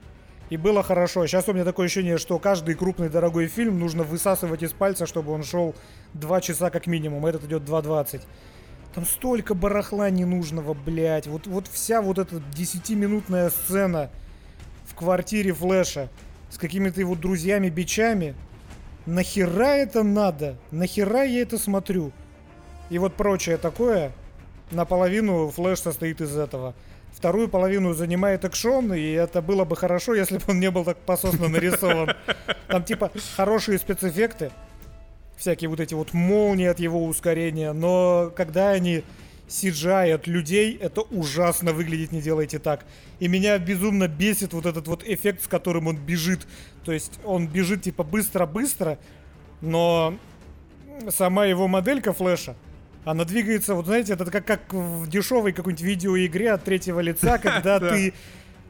[0.50, 1.26] и было хорошо.
[1.28, 5.34] Сейчас у меня такое ощущение, что каждый крупный дорогой фильм нужно высасывать из пальца, чтобы
[5.34, 5.76] он шел
[6.14, 7.26] 2 часа как минимум.
[7.26, 8.22] Этот идет 2.20.
[8.94, 11.28] Там столько барахла ненужного, блядь.
[11.28, 14.10] Вот, вот вся вот эта 10-минутная сцена
[14.86, 16.10] в квартире Флэша
[16.50, 18.36] с какими-то его друзьями-бичами.
[19.06, 20.58] Нахера это надо?
[20.72, 22.12] Нахера я это смотрю?
[22.90, 24.12] И вот прочее такое.
[24.72, 26.74] Наполовину Флэш состоит из этого
[27.18, 30.98] вторую половину занимает экшон, и это было бы хорошо, если бы он не был так
[30.98, 32.12] пососно нарисован.
[32.68, 34.52] Там типа хорошие спецэффекты,
[35.38, 39.04] всякие вот эти вот молнии от его ускорения, но когда они
[39.48, 42.86] CGI от людей, это ужасно выглядит, не делайте так.
[43.20, 46.46] И меня безумно бесит вот этот вот эффект, с которым он бежит.
[46.84, 49.00] То есть он бежит типа быстро-быстро,
[49.62, 50.16] но
[51.10, 52.56] сама его моделька флеша,
[53.06, 57.80] она двигается, вот знаете, это как, как в дешевой какой-нибудь видеоигре от третьего лица, когда
[57.80, 58.14] ты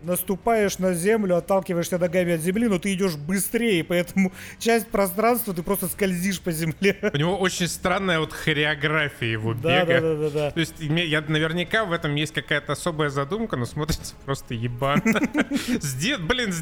[0.03, 5.63] наступаешь на землю, отталкиваешься ногами от земли, но ты идешь быстрее, поэтому часть пространства ты
[5.63, 6.97] просто скользишь по земле.
[7.13, 10.01] У него очень странная вот хореография его Да, бега.
[10.01, 10.51] да, да, да, да.
[10.51, 15.01] То есть я наверняка в этом есть какая-то особая задумка, но смотрится просто ебано.
[15.81, 16.53] Сде- Блин,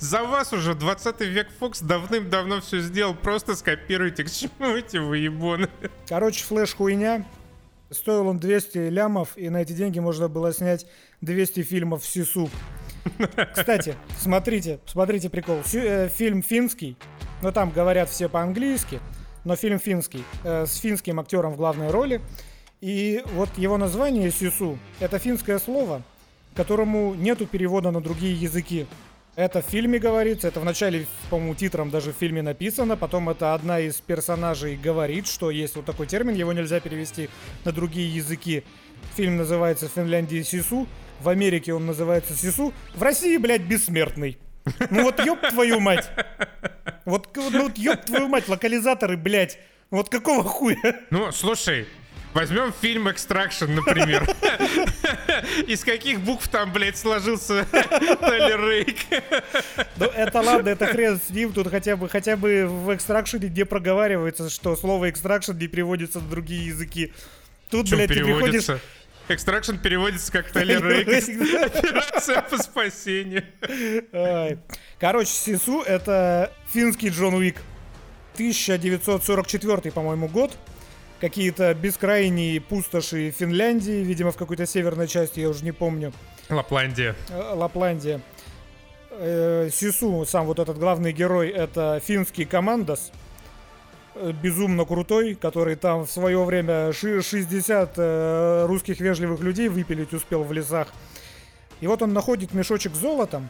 [0.00, 3.14] за вас уже 20 век Фокс давным-давно все сделал.
[3.14, 5.68] Просто скопируйте, к чему эти выебоны.
[6.08, 7.24] Короче, флеш хуйня.
[7.92, 10.86] Стоил он 200 лямов, и на эти деньги можно было снять
[11.20, 12.48] 200 фильмов в СИСУ.
[13.54, 15.58] Кстати, смотрите, смотрите прикол.
[15.74, 16.96] Э, фильм финский,
[17.42, 19.00] но там говорят все по-английски,
[19.44, 22.20] но фильм финский, э, с финским актером в главной роли.
[22.80, 26.02] И вот его название СИСУ— это финское слово,
[26.54, 28.86] которому нету перевода на другие языки.
[29.34, 33.54] Это в фильме говорится, это в начале, по-моему, титром даже в фильме написано, потом это
[33.54, 37.30] одна из персонажей говорит, что есть вот такой термин, его нельзя перевести
[37.64, 38.62] на другие языки.
[39.16, 40.86] Фильм называется в Финляндии Сису,
[41.20, 44.36] в Америке он называется Сису, в России, блядь, бессмертный.
[44.90, 46.10] Ну вот ёб твою мать.
[47.06, 49.58] Вот, ну вот ёб твою мать, локализаторы, блядь.
[49.90, 50.76] Вот какого хуя?
[51.10, 51.86] Ну, слушай,
[52.34, 54.24] возьмем фильм «Extraction», например.
[55.66, 58.96] Из каких букв там, блядь, сложился Тайлер Рейк?
[59.96, 63.48] Ну это ладно, это хрен с ним, тут хотя бы, хотя бы в Extraction е
[63.48, 67.12] не проговаривается, что слово extraction не переводится на другие языки.
[67.70, 68.36] Тут, Чем блядь, ты приходишь...
[68.38, 68.80] переводится?
[69.28, 71.08] Extraction переводится как Тайлер Рейк.
[71.08, 73.44] Операция по спасению.
[74.98, 77.56] Короче, Сису это финский Джон Уик.
[78.34, 80.56] 1944, по-моему, год.
[81.22, 86.12] Какие-то бескрайние пустоши Финляндии, видимо, в какой-то северной части, я уже не помню.
[86.50, 87.14] Лапландия.
[87.30, 88.20] Э, Лапландия.
[89.12, 93.12] Э, Сису, сам вот этот главный герой, это финский командос.
[94.16, 100.12] Э, Безумно крутой, который там в свое время ши- 60 э, русских вежливых людей выпилить
[100.12, 100.88] успел в лесах.
[101.80, 103.48] И вот он находит мешочек с золотом.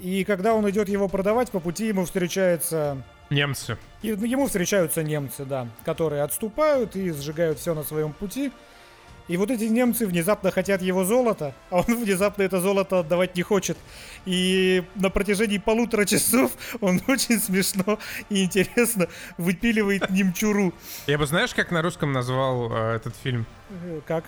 [0.00, 3.78] И когда он идет его продавать, по пути ему встречается Немцы.
[4.02, 8.50] и ему встречаются немцы, да, которые отступают и сжигают все на своем пути.
[9.28, 13.42] И вот эти немцы внезапно хотят его золото, а он внезапно это золото отдавать не
[13.42, 13.78] хочет.
[14.26, 19.06] И на протяжении полутора часов он очень смешно и интересно
[19.38, 20.74] выпиливает немчуру.
[21.06, 23.46] Я бы знаешь, как на русском назвал э, этот фильм?
[23.70, 24.24] Э, Как?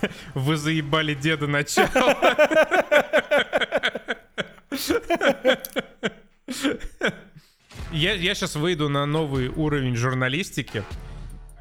[0.34, 2.14] Вы заебали деда начало.
[7.94, 10.82] Я, я сейчас выйду на новый уровень журналистики.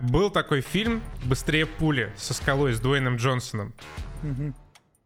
[0.02, 3.74] Был такой фильм «Быстрее пули» со скалой с Дуэйном Джонсоном.
[4.24, 4.56] Мгм.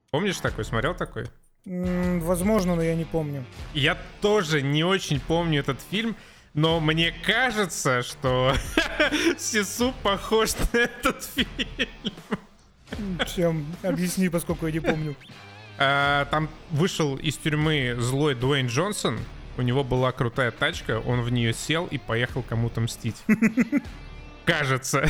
[0.09, 0.63] Помнишь такой?
[0.65, 1.25] Смотрел такой?
[1.65, 3.43] М, Возможно, но я не помню.
[3.73, 6.15] Я тоже не очень помню этот фильм,
[6.53, 8.53] но мне кажется, что
[9.37, 13.17] Сису похож на этот фильм.
[13.35, 13.65] Чем?
[13.83, 15.15] Объясни, поскольку я не помню.
[15.77, 19.19] А, Там вышел из тюрьмы злой Дуэйн Джонсон.
[19.57, 23.15] У него была крутая тачка, он в нее сел и поехал кому-то мстить.
[24.45, 25.07] Кажется.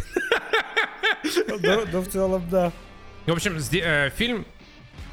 [1.59, 2.71] Да, в целом, да.
[3.25, 4.45] В общем, э, фильм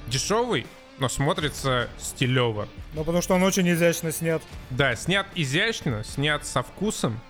[0.06, 0.66] дешевый,
[0.98, 2.68] но смотрится стилево.
[2.92, 4.40] Ну, потому что он очень изящно снят.
[4.70, 7.20] Да, снят изящно, снят со вкусом,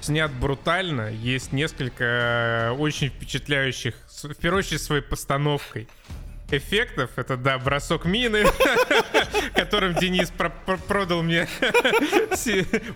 [0.00, 1.10] снят брутально.
[1.10, 5.88] Есть несколько э, очень впечатляющих, в первую очередь своей постановкой
[6.50, 7.10] эффектов.
[7.16, 8.44] Это, да, бросок мины,
[9.54, 11.48] которым Денис про- про- продал мне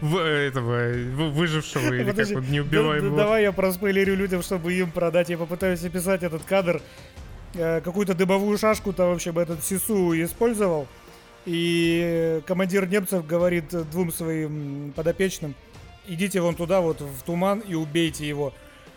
[0.00, 3.16] этого выжившего или как он, неубиваемого.
[3.16, 5.28] Давай я проспойлерю людям, чтобы им продать.
[5.30, 6.80] Я попытаюсь описать этот кадр.
[7.54, 10.86] Э, Какую-то дымовую шашку-то, в общем, этот Сису использовал.
[11.46, 15.54] И командир немцев говорит двум своим подопечным,
[16.06, 18.52] идите вон туда, вот в туман и убейте его.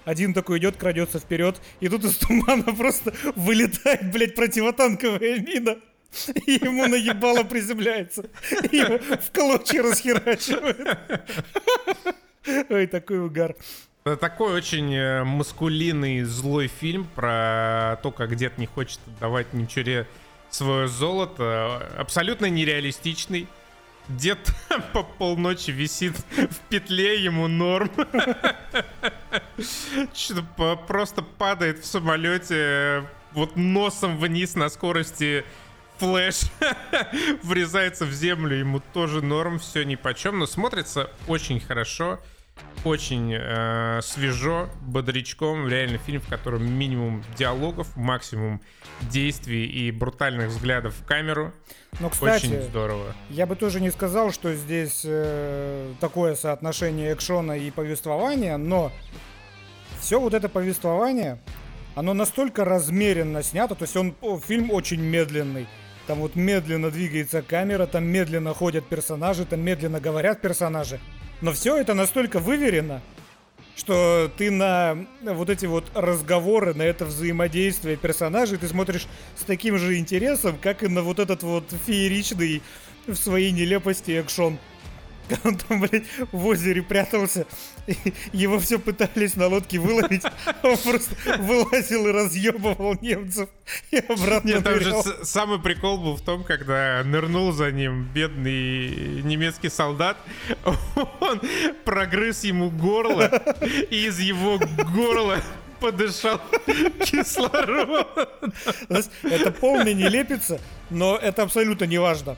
[0.05, 5.77] Один такой идет, крадется вперед, и тут из тумана просто вылетает, блядь, противотанковая мина.
[6.45, 8.29] И ему наебало приземляется.
[8.71, 10.99] И его в клочья расхерачивает.
[12.69, 13.55] Ой, такой угар.
[14.05, 20.05] Это такой очень э, маскулинный злой фильм про то, как дед не хочет отдавать ничего
[20.49, 21.89] свое золото.
[21.97, 23.47] Абсолютно нереалистичный.
[24.09, 24.53] Дед
[24.93, 27.89] по полночи висит в петле, ему норм.
[30.13, 35.43] Что-то просто падает в самолете э, вот носом вниз на скорости
[35.97, 36.41] Флэш
[37.43, 42.19] врезается в землю, ему тоже норм, все ни по чем, но смотрится очень хорошо.
[42.83, 45.67] Очень э, свежо, бодрячком.
[45.67, 48.61] Реально фильм, в котором минимум диалогов, максимум
[49.01, 51.53] действий и брутальных взглядов в камеру.
[51.99, 53.15] Но, кстати, очень здорово.
[53.29, 58.91] Я бы тоже не сказал, что здесь э, такое соотношение экшена и повествования, но
[59.99, 61.39] все вот это повествование,
[61.95, 65.67] оно настолько размеренно снято, то есть он фильм очень медленный.
[66.07, 70.99] Там вот медленно двигается камера, там медленно ходят персонажи, там медленно говорят персонажи.
[71.43, 73.01] Но все это настолько выверено,
[73.75, 79.77] что ты на вот эти вот разговоры, на это взаимодействие персонажей ты смотришь с таким
[79.77, 82.61] же интересом, как и на вот этот вот фееричный
[83.07, 84.57] в своей нелепости экшон.
[85.43, 87.45] Он там, блядь, в озере прятался.
[88.31, 90.23] Его все пытались на лодке выловить.
[90.63, 93.49] Он просто вылазил и разъебывал немцев.
[93.91, 99.21] И обратно Нет, там же самый прикол был в том, когда нырнул за ним бедный
[99.21, 100.17] немецкий солдат.
[101.19, 101.41] Он
[101.85, 103.31] прогрыз ему горло.
[103.89, 104.59] И из его
[104.93, 105.41] горла
[105.79, 106.39] подышал
[107.01, 108.07] кислород.
[109.23, 110.59] Это полный нелепица,
[110.89, 112.37] но это абсолютно не важно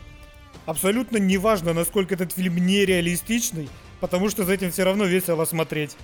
[0.65, 5.95] абсолютно неважно, насколько этот фильм нереалистичный, потому что за этим все равно весело смотреть.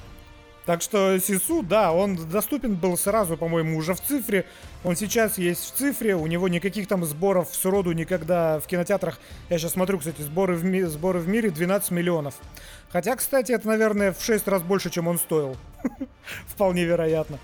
[0.65, 4.45] Так что Сису, да, он доступен был сразу, по-моему, уже в цифре.
[4.83, 9.19] Он сейчас есть в цифре, у него никаких там сборов сроду никогда в кинотеатрах.
[9.49, 12.35] Я сейчас смотрю, кстати, сборы в, ми- сборы в мире 12 миллионов.
[12.89, 15.57] Хотя, кстати, это, наверное, в 6 раз больше, чем он стоил.
[16.47, 17.39] Вполне вероятно.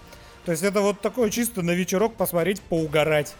[0.45, 3.35] То есть это вот такой чисто на вечерок посмотреть, поугарать.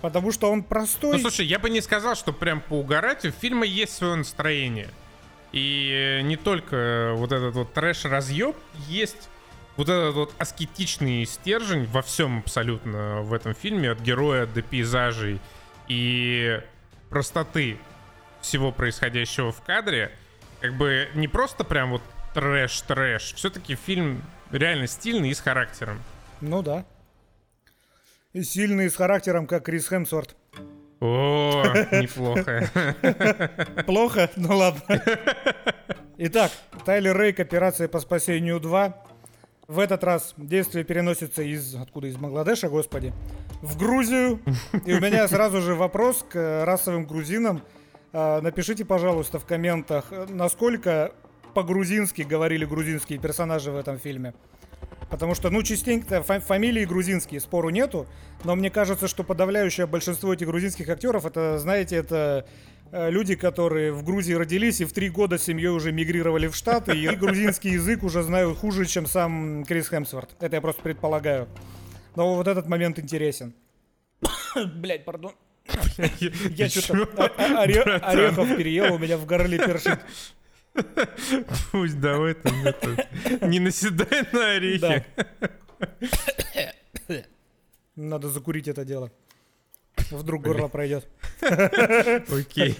[0.00, 1.16] Потому что он простой.
[1.16, 3.24] Ну, слушай, я бы не сказал, что прям поугарать.
[3.24, 4.88] У фильма есть свое настроение.
[5.52, 8.56] И не только вот этот вот трэш-разъеб,
[8.88, 9.28] есть
[9.76, 15.40] вот этот вот аскетичный стержень во всем абсолютно в этом фильме, от героя до пейзажей
[15.88, 16.60] и
[17.08, 17.78] простоты
[18.40, 20.12] всего происходящего в кадре.
[20.60, 22.02] Как бы не просто прям вот
[22.34, 23.34] трэш-трэш.
[23.34, 26.00] Все-таки фильм реально стильный и с характером.
[26.40, 26.84] Ну да.
[28.32, 30.36] И сильный с характером, как Крис Хемсворт.
[31.00, 32.70] О, неплохо.
[33.86, 34.30] Плохо?
[34.36, 35.02] Ну ладно.
[36.16, 36.52] Итак,
[36.84, 39.04] Тайлер Рейк, операция по спасению 2.
[39.66, 41.74] В этот раз действие переносится из...
[41.74, 42.06] Откуда?
[42.06, 43.12] Из Бангладеша, господи.
[43.62, 44.40] В Грузию.
[44.86, 47.62] И у меня сразу же вопрос к расовым грузинам.
[48.12, 51.12] А, напишите, пожалуйста, в комментах, насколько
[51.54, 54.34] по-грузински говорили грузинские персонажи в этом фильме.
[55.10, 58.06] Потому что, ну, частенько фамилии грузинские, спору нету.
[58.44, 62.46] Но мне кажется, что подавляющее большинство этих грузинских актеров, это, знаете, это
[62.92, 66.54] э, люди, которые в Грузии родились и в три года с семьей уже мигрировали в
[66.54, 70.30] Штаты, и грузинский язык уже знают хуже, чем сам Крис Хемсворт.
[70.40, 71.48] Это я просто предполагаю.
[72.14, 73.52] Но вот этот момент интересен.
[74.76, 75.32] Блять, пардон.
[76.50, 80.00] Я что-то орехов переел, у меня в горле першит.
[81.72, 83.08] Пусть давай там это,
[83.46, 85.04] не наседай на орехи.
[87.96, 89.10] Надо закурить это дело.
[90.10, 91.08] Вдруг горло пройдет.
[91.42, 92.76] Окей.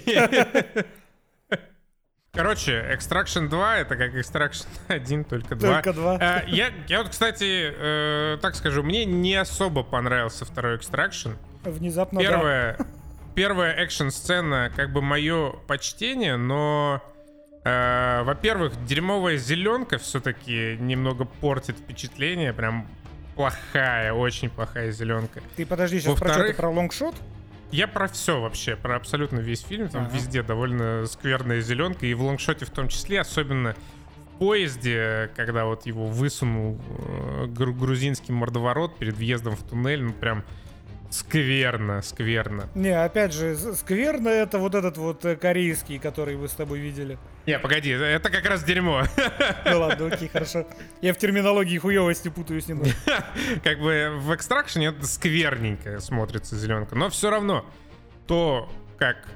[2.33, 5.73] Короче, Extraction 2 это как Extraction 1, только 2.
[5.73, 6.17] Только 2.
[6.21, 11.35] А, я, я вот, кстати, э, так скажу, мне не особо понравился второй Extraction.
[11.63, 12.85] Внезапно, Первая, да.
[13.35, 17.03] первая экшн-сцена, как бы мое почтение, но
[17.63, 22.53] Э, во-первых, дерьмовая зеленка все-таки немного портит впечатление.
[22.53, 22.87] Прям
[23.35, 25.41] плохая, очень плохая зеленка.
[25.55, 27.15] Ты подожди, сейчас про что, ты про лонгшот?
[27.71, 29.89] Я про все вообще, про абсолютно весь фильм.
[29.89, 30.15] Там ага.
[30.15, 32.05] везде довольно скверная зеленка.
[32.05, 33.75] И в лонгшоте в том числе, особенно
[34.17, 40.43] в поезде, когда вот его высунул э, грузинский мордоворот перед въездом в туннель, ну прям
[41.11, 42.69] Скверно, скверно.
[42.73, 47.17] Не, опять же, скверно это вот этот вот э, корейский, который вы с тобой видели.
[47.45, 49.03] Не, погоди, это как раз дерьмо.
[49.65, 50.65] Ну ладно, окей, хорошо.
[51.01, 52.91] Я в терминологии хуевости путаюсь немного.
[53.63, 57.65] Как бы в экстракшене это скверненько смотрится зеленка, но все равно
[58.25, 59.27] то, как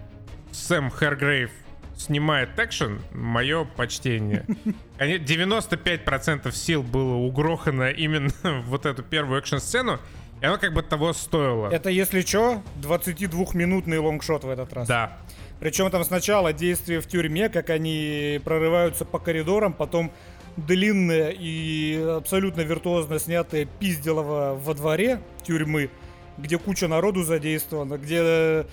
[0.53, 1.51] Сэм Хергрейв
[1.97, 4.45] снимает экшен, мое почтение.
[4.97, 9.99] 95% сил было угрохано именно в вот эту первую экшн-сцену,
[10.41, 11.69] и оно как бы того стоило.
[11.69, 14.87] Это, если что, 22-минутный лонгшот в этот раз.
[14.87, 15.17] Да.
[15.59, 20.11] Причем там сначала действие в тюрьме, как они прорываются по коридорам, потом
[20.57, 25.89] длинное и абсолютно виртуозно снятое пизделово во дворе тюрьмы,
[26.37, 28.65] где куча народу задействована, где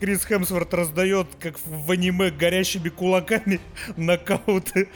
[0.00, 3.60] Крис Хемсворт раздает, как в аниме, горящими кулаками
[3.96, 4.88] нокауты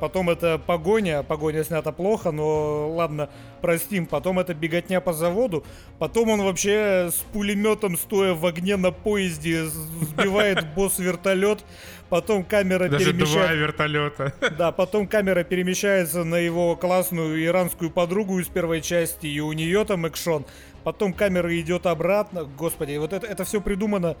[0.00, 3.30] Потом это погоня, погоня снята плохо, но ладно,
[3.62, 4.06] простим.
[4.06, 5.64] Потом это беготня по заводу.
[5.98, 11.64] Потом он вообще с пулеметом, стоя в огне на поезде, сбивает босс вертолет.
[12.08, 13.48] Потом камера Даже перемещается...
[13.48, 14.32] два вертолета.
[14.56, 19.84] Да, потом камера перемещается на его классную иранскую подругу из первой части, и у нее
[19.84, 20.44] там экшон.
[20.84, 22.44] Потом камера идет обратно.
[22.44, 24.16] Господи, вот это, это все придумано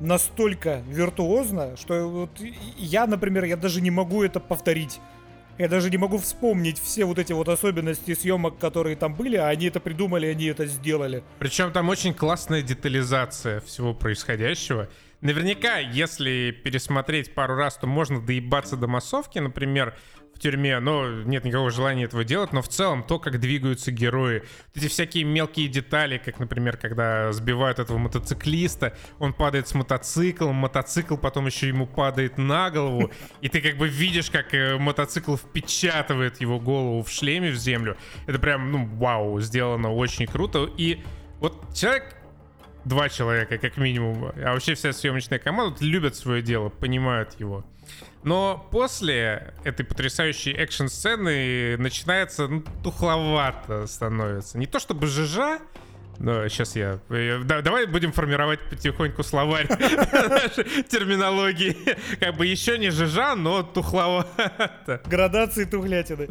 [0.00, 2.30] настолько виртуозно, что вот
[2.76, 5.00] я, например, я даже не могу это повторить.
[5.58, 9.48] Я даже не могу вспомнить все вот эти вот особенности съемок, которые там были, а
[9.48, 11.22] они это придумали, они это сделали.
[11.38, 14.88] Причем там очень классная детализация всего происходящего.
[15.20, 19.94] Наверняка, если пересмотреть пару раз, то можно доебаться до массовки, например,
[20.40, 24.42] тюрьме, но нет никакого желания этого делать, но в целом то, как двигаются герои,
[24.74, 31.16] эти всякие мелкие детали, как, например, когда сбивают этого мотоциклиста, он падает с мотоциклом, мотоцикл
[31.16, 33.10] потом еще ему падает на голову,
[33.40, 37.96] и ты как бы видишь, как э, мотоцикл впечатывает его голову в шлеме в землю.
[38.26, 40.68] Это прям, ну, вау, сделано очень круто.
[40.76, 41.02] И
[41.38, 42.16] вот человек
[42.84, 47.64] два человека, как минимум, а вообще вся съемочная команда любят свое дело, понимают его.
[48.22, 54.58] Но после этой потрясающей экшн-сцены начинается ну, тухловато становится.
[54.58, 55.60] Не то чтобы жижа,
[56.20, 57.00] но сейчас я...
[57.08, 59.66] Да, давай будем формировать потихоньку словарь
[60.88, 61.76] терминологии.
[62.20, 65.00] Как бы еще не жижа, но тухловато.
[65.06, 66.28] Градации тухлятины.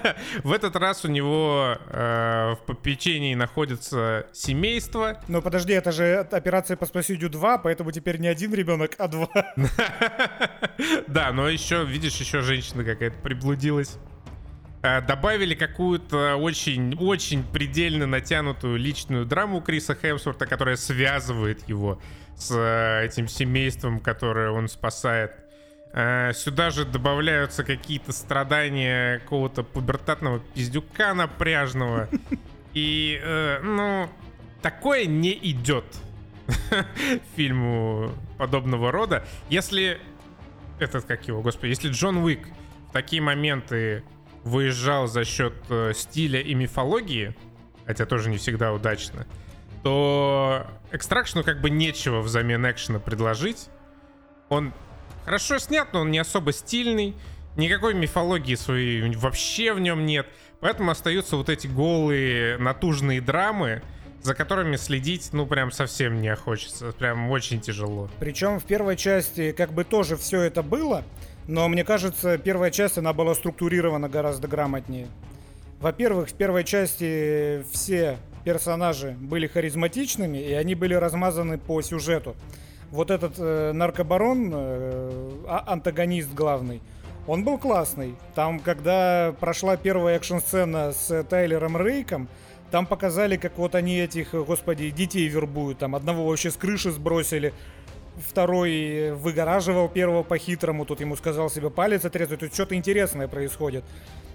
[0.44, 5.18] В этот раз у него э, в попечении находится семейство.
[5.26, 9.28] Но подожди, это же операция по спасению 2, поэтому теперь не один ребенок, а два.
[11.08, 13.98] Да, но еще, видишь, еще женщина какая-то приблудилась.
[14.82, 22.00] Э, добавили какую-то очень-очень предельно натянутую личную драму Криса Хемсворта, которая связывает его
[22.34, 25.32] с э, этим семейством, которое он спасает.
[25.92, 32.08] Э, сюда же добавляются какие-то страдания какого-то пубертатного пиздюка напряжного.
[32.72, 33.20] И,
[33.64, 34.08] ну,
[34.62, 35.84] такое не идет
[37.34, 39.26] фильму подобного рода.
[39.48, 39.98] Если
[40.78, 42.46] этот, как его, господи, если Джон Уик
[42.88, 44.04] в такие моменты
[44.50, 47.34] выезжал за счет э, стиля и мифологии,
[47.86, 49.26] хотя тоже не всегда удачно,
[49.82, 53.68] то экстракшну как бы нечего взамен экшена предложить.
[54.48, 54.74] Он
[55.24, 57.14] хорошо снят, но он не особо стильный.
[57.56, 60.26] Никакой мифологии своей вообще в нем нет.
[60.60, 63.82] Поэтому остаются вот эти голые, натужные драмы,
[64.22, 66.92] за которыми следить, ну, прям совсем не хочется.
[66.92, 68.10] Прям очень тяжело.
[68.18, 71.04] Причем в первой части как бы тоже все это было,
[71.50, 75.08] но мне кажется, первая часть, она была структурирована гораздо грамотнее.
[75.80, 82.36] Во-первых, в первой части все персонажи были харизматичными, и они были размазаны по сюжету.
[82.92, 86.80] Вот этот э, наркобарон, э, а, антагонист главный,
[87.26, 88.14] он был классный.
[88.36, 92.28] Там, когда прошла первая экшн-сцена с Тайлером Рейком,
[92.70, 95.78] там показали, как вот они этих, господи, детей вербуют.
[95.78, 97.52] Там одного вообще с крыши сбросили,
[98.18, 103.84] второй выгораживал первого по-хитрому, тут ему сказал себе палец отрезать, тут что-то интересное происходит.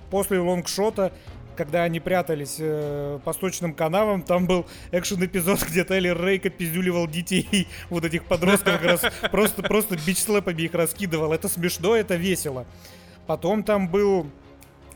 [0.09, 1.11] После лонгшота,
[1.55, 7.67] когда они прятались э, по сточным канавам, там был экшен-эпизод, где Тайлер Рейк опиздюливал детей,
[7.89, 9.01] вот этих подростков, раз
[9.31, 11.33] просто, просто бич-слэпами их раскидывал.
[11.33, 12.65] Это смешно, это весело.
[13.27, 14.29] Потом там был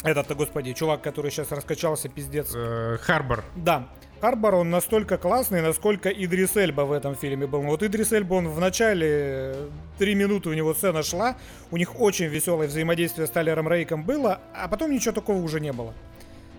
[0.04, 2.52] этот, господи, чувак, который сейчас раскачался, пиздец.
[2.56, 3.44] Э, Харбор.
[3.56, 3.90] Да.
[4.22, 7.62] Харбор, он настолько классный, насколько Идрис Эльба в этом фильме был.
[7.62, 9.68] Вот Идрис Эльба, он в начале э,
[9.98, 11.38] три минуты у него сцена шла,
[11.72, 15.72] у них очень веселое взаимодействие с Талером Рейком было, а потом ничего такого уже не
[15.72, 15.94] было.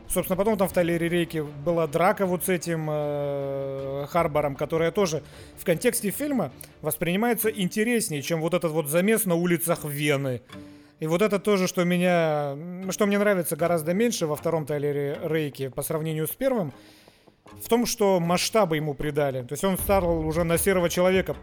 [0.08, 5.22] Собственно, потом там в Талере Рейке была драка вот с этим э, Харбором, которая тоже
[5.56, 10.40] в контексте фильма воспринимается интереснее, чем вот этот вот замес на улицах Вены.
[10.98, 12.56] И вот это тоже, что меня,
[12.90, 16.72] что мне нравится гораздо меньше во втором Тайлере Рейке по сравнению с первым,
[17.62, 19.42] в том, что масштабы ему придали.
[19.42, 21.36] То есть он стал уже на серого человека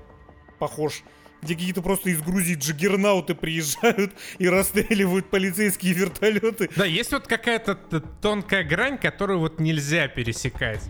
[0.60, 1.03] похож
[1.41, 6.70] где какие-то просто из Грузии джиггернауты приезжают и расстреливают полицейские вертолеты.
[6.76, 7.76] Да, есть вот какая-то
[8.22, 10.82] тонкая грань, которую вот нельзя пересекать.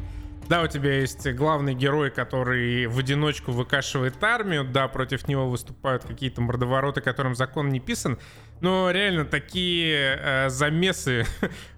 [0.48, 6.06] Да, у тебя есть главный герой, который в одиночку выкашивает армию, да, против него выступают
[6.06, 8.18] какие-то мордовороты, которым закон не писан,
[8.62, 11.26] но реально такие э, замесы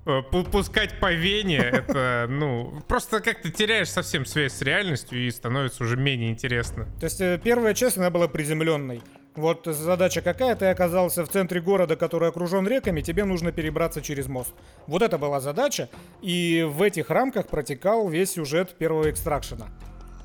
[0.51, 5.97] пускать по вене, это, ну, просто как-то теряешь совсем связь с реальностью и становится уже
[5.97, 6.87] менее интересно.
[6.99, 9.01] То есть э, первая часть, она была приземленной.
[9.35, 14.27] Вот задача какая, ты оказался в центре города, который окружен реками, тебе нужно перебраться через
[14.27, 14.53] мост.
[14.87, 15.87] Вот это была задача,
[16.21, 19.67] и в этих рамках протекал весь сюжет первого экстракшена.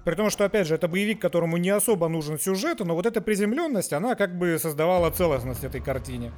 [0.04, 3.20] При том, что, опять же, это боевик, которому не особо нужен сюжет, но вот эта
[3.20, 6.32] приземленность, она как бы создавала целостность этой картине.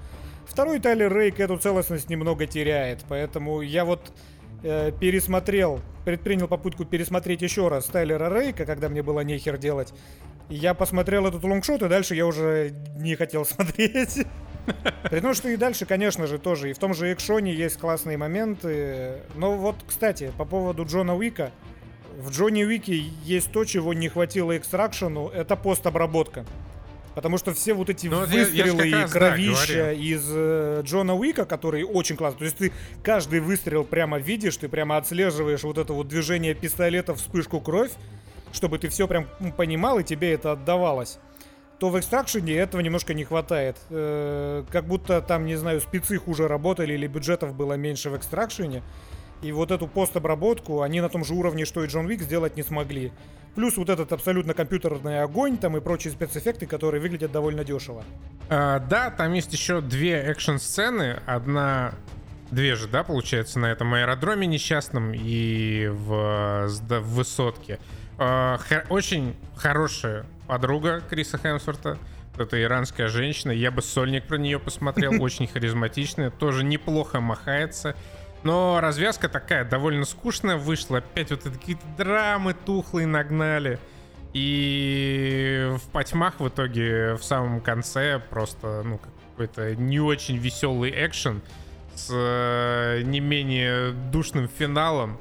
[0.46, 4.12] Второй Тайлер Рейк эту целостность немного теряет, поэтому я вот
[4.62, 9.92] э, пересмотрел, предпринял попытку пересмотреть еще раз Тайлера Рейка, когда мне было нехер делать.
[10.48, 14.24] Я посмотрел этот лонгшот, и дальше я уже не хотел смотреть.
[15.10, 16.70] При том, что и дальше, конечно же, тоже.
[16.70, 19.22] И в том же экшоне есть классные моменты.
[19.34, 21.52] Но вот, кстати, по поводу Джона Уика.
[22.16, 25.28] В Джонни Уике есть то, чего не хватило экстракшену.
[25.28, 26.46] Это постобработка.
[27.14, 31.14] Потому что все вот эти ну, выстрелы я, я и кровища да, из э, Джона
[31.14, 32.38] Уика, которые очень классные.
[32.38, 37.14] То есть ты каждый выстрел прямо видишь, ты прямо отслеживаешь вот это вот движение пистолета,
[37.14, 37.92] вспышку кровь,
[38.52, 41.18] чтобы ты все прям понимал и тебе это отдавалось
[41.78, 43.76] то в экстракшене этого немножко не хватает.
[43.90, 48.82] Э, как будто там, не знаю, спецы хуже работали или бюджетов было меньше в экстракшене.
[49.42, 52.62] И вот эту постобработку они на том же уровне, что и Джон Уик, сделать не
[52.62, 53.12] смогли.
[53.54, 58.04] Плюс вот этот абсолютно компьютерный огонь там и прочие спецэффекты, которые выглядят довольно дешево.
[58.48, 61.20] А, да, там есть еще две экшн-сцены.
[61.26, 61.94] Одна
[62.50, 67.80] Две же, да, получается, на этом аэродроме несчастном и в, в высотке.
[68.18, 68.56] Э,
[68.88, 71.98] очень хорошая подруга Криса Хемсворта.
[72.38, 73.50] Это иранская женщина.
[73.50, 75.12] Я бы сольник про нее посмотрел.
[75.22, 76.30] Очень харизматичная.
[76.30, 77.96] Тоже неплохо махается.
[78.46, 80.98] Но развязка такая довольно скучная вышла.
[80.98, 83.80] Опять вот какие-то драмы тухлые нагнали.
[84.34, 91.42] И в потьмах в итоге в самом конце просто, ну, какой-то не очень веселый экшен
[91.96, 95.18] с э, не менее душным финалом.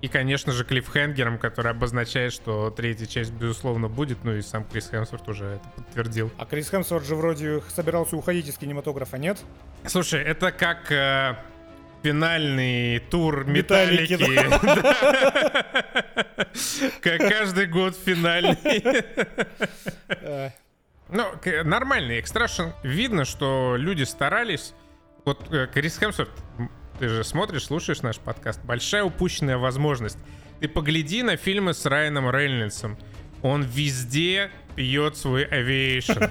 [0.00, 4.22] И, конечно же, клиффхенгером, который обозначает, что третья часть, безусловно, будет.
[4.22, 6.30] Ну и сам Крис Хемсворт уже это подтвердил.
[6.38, 9.38] А Крис Хемсворт же вроде собирался уходить из кинематографа, нет?
[9.86, 11.34] Слушай, это как э,
[12.02, 14.16] финальный тур Металлики.
[17.00, 18.58] Как каждый год финальный.
[21.10, 21.24] Ну,
[21.64, 22.66] нормальный экстрашн.
[22.82, 24.74] Видно, что люди старались.
[25.24, 26.28] Вот э, Крис Хемсворт
[26.98, 28.60] ты же смотришь, слушаешь наш подкаст.
[28.64, 30.18] Большая упущенная возможность.
[30.60, 32.98] Ты погляди на фильмы с Райаном Рейнольдсом.
[33.42, 36.22] Он везде пьет свой авиейшн.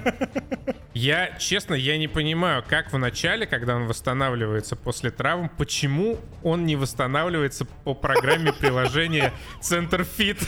[0.94, 6.64] Я, честно, я не понимаю, как в начале, когда он восстанавливается после травм, почему он
[6.64, 10.38] не восстанавливается по программе приложения Center Fit.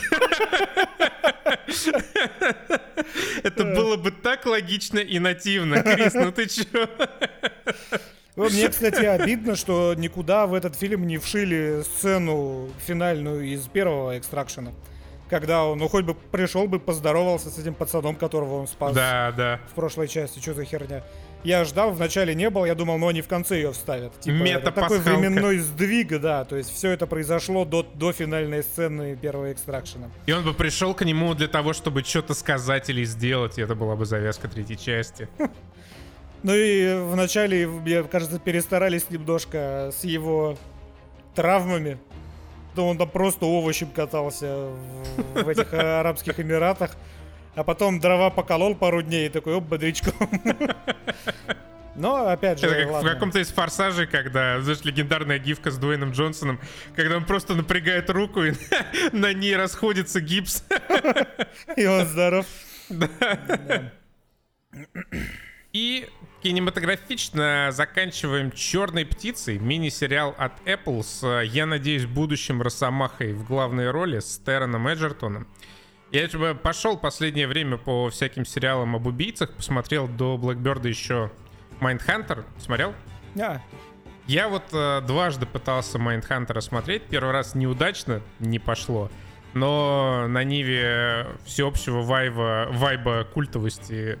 [3.43, 5.83] Это было бы так логично и нативно.
[5.83, 6.89] Крис, ну ты чё?
[8.35, 14.71] Мне, кстати, обидно, что никуда в этот фильм не вшили сцену финальную из первого экстракшена.
[15.31, 19.31] Когда он, ну, хоть бы пришел бы, поздоровался с этим пацаном, которого он спас да,
[19.31, 19.61] да.
[19.71, 20.39] в прошлой части.
[20.39, 21.03] Что за херня?
[21.45, 24.19] Я ждал, вначале не был, я думал, ну они в конце ее вставят.
[24.19, 29.15] Типа, это такой временной сдвиг, да, то есть все это произошло до, до финальной сцены
[29.15, 30.09] первого экстракшена.
[30.25, 33.73] И он бы пришел к нему для того, чтобы что-то сказать или сделать, и это
[33.73, 35.29] была бы завязка третьей части.
[36.43, 40.57] Ну и вначале, мне кажется, перестарались немножко с его
[41.35, 41.99] травмами.
[42.75, 44.69] Да он там просто овощем катался
[45.33, 46.91] в, в этих Арабских Эмиратах.
[47.55, 50.13] А потом дрова поколол пару дней и такой, оп, бодрячком.
[51.95, 56.11] Но, опять же, Это как в каком-то из форсажей, когда, знаешь, легендарная гифка с Дуэйном
[56.11, 56.59] Джонсоном,
[56.95, 58.53] когда он просто напрягает руку, и
[59.11, 60.63] на ней расходится гипс.
[61.75, 62.45] И он здоров.
[65.73, 66.07] И
[66.41, 74.19] кинематографично заканчиваем «Черной птицей», мини-сериал от Apple с, я надеюсь, будущим Росомахой в главной роли
[74.19, 75.47] с Тероном Эджертоном.
[76.11, 81.31] Я типа, пошел последнее время по всяким сериалам об убийцах, посмотрел до Блэкберда еще
[81.79, 82.43] Майндхантер.
[82.59, 82.93] Смотрел?
[83.35, 83.61] Да.
[84.27, 87.03] Я вот э, дважды пытался Майндхантера смотреть.
[87.03, 89.09] Первый раз неудачно, не пошло.
[89.53, 94.19] Но на ниве всеобщего вайва, вайба культовости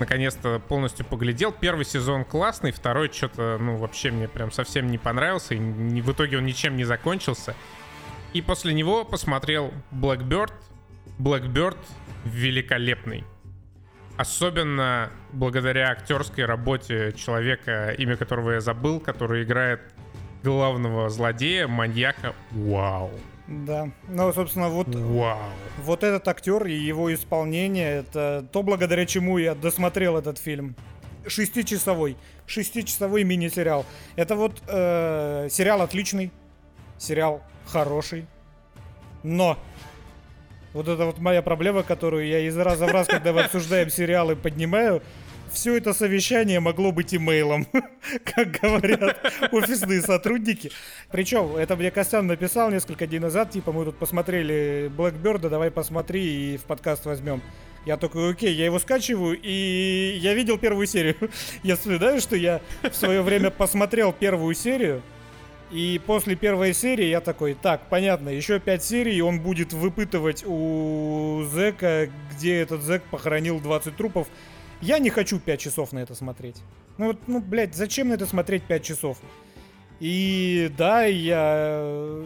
[0.00, 1.52] наконец-то полностью поглядел.
[1.52, 6.12] Первый сезон классный, второй что-то, ну, вообще мне прям совсем не понравился, и не, в
[6.12, 7.54] итоге он ничем не закончился.
[8.32, 10.52] И после него посмотрел Blackbird.
[11.18, 11.78] Blackbird
[12.24, 13.24] великолепный.
[14.16, 19.80] Особенно благодаря актерской работе человека, имя которого я забыл, который играет
[20.42, 22.34] главного злодея, маньяка.
[22.50, 23.12] Вау.
[23.48, 23.90] Да.
[24.08, 25.38] Ну, собственно, вот, Вау.
[25.78, 30.76] вот этот актер и его исполнение, это то, благодаря чему я досмотрел этот фильм.
[31.26, 32.18] Шестичасовой.
[32.46, 33.86] Шестичасовой мини-сериал.
[34.16, 36.30] Это вот э, сериал отличный,
[36.98, 38.26] сериал хороший,
[39.22, 39.58] но
[40.74, 44.36] вот это вот моя проблема, которую я из раза в раз, когда мы обсуждаем сериалы,
[44.36, 45.02] поднимаю,
[45.52, 47.66] все это совещание могло быть имейлом,
[48.24, 49.18] как говорят
[49.52, 50.70] офисные сотрудники.
[51.10, 56.54] Причем, это мне Костян написал несколько дней назад, типа, мы тут посмотрели Blackbird, давай посмотри
[56.54, 57.42] и в подкаст возьмем.
[57.86, 61.16] Я такой, окей, я его скачиваю, и я видел первую серию.
[61.62, 65.02] Я вспоминаю, что я в свое время посмотрел первую серию,
[65.70, 70.42] и после первой серии я такой, так, понятно, еще пять серий, и он будет выпытывать
[70.46, 74.28] у Зека, где этот Зек похоронил 20 трупов.
[74.80, 76.56] Я не хочу 5 часов на это смотреть.
[76.98, 79.18] Ну вот, ну, блядь, зачем на это смотреть 5 часов?
[80.00, 82.22] И да, я,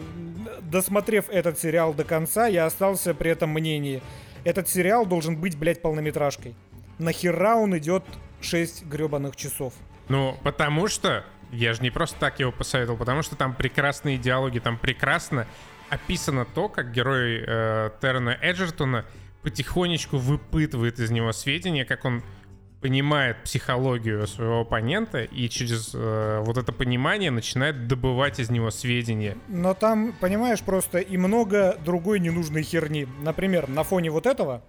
[0.61, 4.01] досмотрев этот сериал до конца, я остался при этом мнении.
[4.43, 6.55] Этот сериал должен быть, блядь, полнометражкой.
[6.99, 8.03] Нахера он идет
[8.41, 9.73] 6 гребаных часов?
[10.09, 14.59] Ну, потому что я же не просто так его посоветовал, потому что там прекрасные диалоги,
[14.59, 15.47] там прекрасно
[15.89, 19.05] описано то, как герой э, Террена Эджертона
[19.43, 22.23] потихонечку выпытывает из него сведения, как он
[22.83, 29.37] понимает психологию своего оппонента и через э, вот это понимание начинает добывать из него сведения.
[29.47, 33.07] Но там, понимаешь, просто и много другой ненужной херни.
[33.21, 34.61] Например, на фоне вот этого,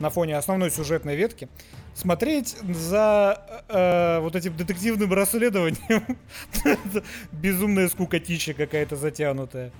[0.00, 1.48] на фоне основной сюжетной ветки,
[1.94, 6.18] смотреть за э, вот этим детективным расследованием
[7.30, 9.70] безумная скукотища какая-то затянутая.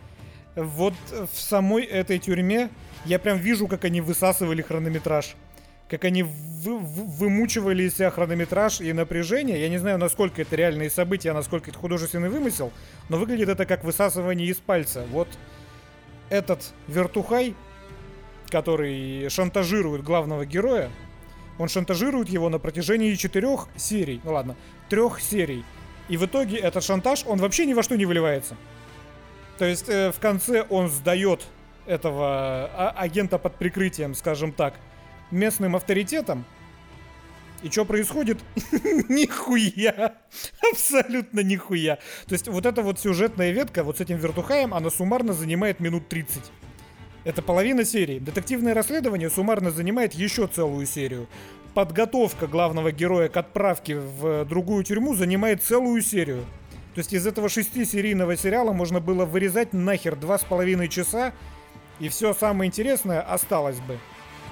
[0.54, 2.70] Вот в самой этой тюрьме
[3.04, 5.34] я прям вижу, как они высасывали хронометраж.
[5.90, 9.60] Как они вы, вымучивали из себя хронометраж и напряжение.
[9.60, 12.72] Я не знаю, насколько это реальные события, насколько это художественный вымысел,
[13.08, 15.04] но выглядит это как высасывание из пальца.
[15.10, 15.26] Вот
[16.28, 17.56] этот вертухай,
[18.50, 20.90] который шантажирует главного героя,
[21.58, 24.20] он шантажирует его на протяжении четырех серий.
[24.22, 24.56] Ну ладно,
[24.88, 25.64] трех серий.
[26.08, 28.56] И в итоге этот шантаж, он вообще ни во что не выливается.
[29.58, 31.42] То есть э, в конце он сдает
[31.86, 34.74] этого а, агента под прикрытием, скажем так,
[35.30, 36.44] местным авторитетом.
[37.62, 38.38] И что происходит?
[39.08, 40.14] нихуя.
[40.72, 41.96] Абсолютно нихуя.
[42.26, 46.08] То есть вот эта вот сюжетная ветка вот с этим вертухаем, она суммарно занимает минут
[46.08, 46.42] 30.
[47.24, 48.18] Это половина серии.
[48.18, 51.28] Детективное расследование суммарно занимает еще целую серию.
[51.74, 56.46] Подготовка главного героя к отправке в другую тюрьму занимает целую серию.
[56.94, 61.32] То есть из этого шестисерийного сериала можно было вырезать нахер два с половиной часа,
[62.00, 63.98] и все самое интересное осталось бы.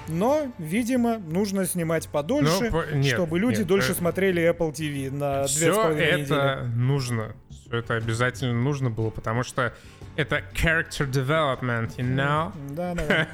[0.09, 3.99] Но, видимо, нужно снимать подольше, Но, нет, чтобы люди нет, дольше это...
[3.99, 6.75] смотрели Apple TV на две с половиной это недели.
[6.75, 7.35] нужно.
[7.49, 9.73] Все это обязательно нужно было, потому что
[10.15, 12.51] это character development, you know?
[12.71, 13.27] Да, да.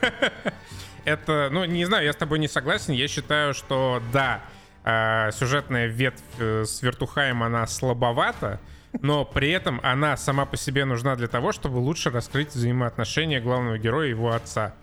[1.06, 2.94] это, ну, не знаю, я с тобой не согласен.
[2.94, 4.42] Я считаю, что да,
[4.84, 8.60] э, сюжетная ветвь э, с вертухаем, она слабовата,
[9.02, 13.78] но при этом она сама по себе нужна для того, чтобы лучше раскрыть взаимоотношения главного
[13.78, 14.74] героя и его отца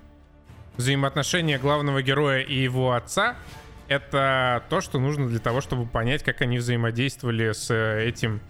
[0.76, 3.36] взаимоотношения главного героя и его отца—
[3.88, 8.40] это то, что нужно для того, чтобы понять, как они взаимодействовали с э, этим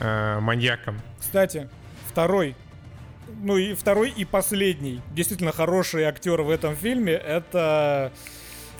[0.00, 1.00] э, маньяком.
[1.18, 1.68] Кстати,
[2.08, 2.56] второй,
[3.42, 8.12] ну и второй и последний, действительно хороший актер в этом фильме— это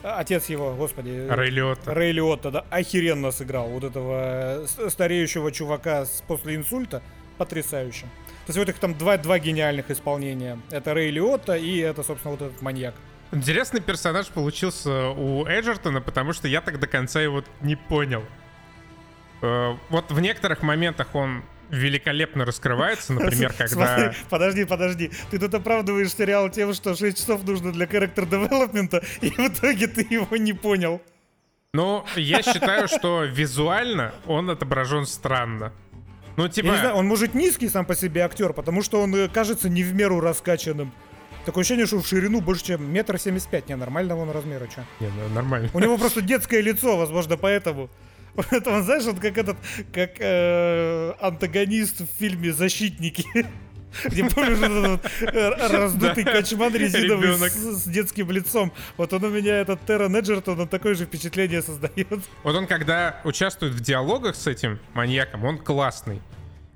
[0.02, 1.26] отец его, господи.
[1.28, 1.94] Рэй Лиотта.
[1.94, 7.02] Рэй Лиотта, да, охеренно сыграл вот этого стареющего чувака после инсульта.
[7.38, 8.06] Потрясающе.
[8.50, 10.58] То есть вот их там два, два гениальных исполнения.
[10.72, 12.96] Это Рэй Лиотта и это, собственно, вот этот маньяк.
[13.30, 18.24] Интересный персонаж получился у Эджертона, потому что я так до конца его не понял.
[19.40, 23.68] Э, вот в некоторых моментах он великолепно раскрывается, например, когда...
[23.68, 25.10] Смотри, подожди, подожди.
[25.30, 29.86] Ты тут оправдываешь сериал тем, что 6 часов нужно для character девелопмента, и в итоге
[29.86, 31.00] ты его не понял.
[31.72, 35.72] Ну, я считаю, что визуально он отображен странно.
[36.40, 36.66] Ну, типа...
[36.66, 39.68] Я не знаю, он может низкий сам по себе актер, потому что он э, кажется
[39.68, 40.92] не в меру раскачанным.
[41.44, 43.68] Такое ощущение, что в ширину больше, чем метр семьдесят пять.
[43.68, 44.84] Не, нормального он размера, что?
[45.00, 45.70] Не, ну, нормально.
[45.74, 47.90] У него просто детское лицо, возможно, поэтому.
[48.50, 49.56] Это он, знаешь, он как этот,
[49.92, 53.24] как э, антагонист в фильме «Защитники».
[54.04, 58.72] Где помнишь этот э, раздутый качман резиновый с, детским лицом.
[58.96, 62.20] Вот он у меня, этот Терра Неджертон, он такое же впечатление создает.
[62.42, 66.20] Вот он, когда участвует в диалогах с этим маньяком, он классный.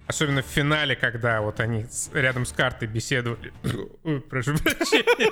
[0.07, 3.53] Особенно в финале, когда вот они рядом с картой беседовали.
[4.05, 5.31] Ой, прошу прощения.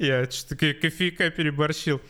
[0.00, 2.00] Я что-то кофейка переборщил.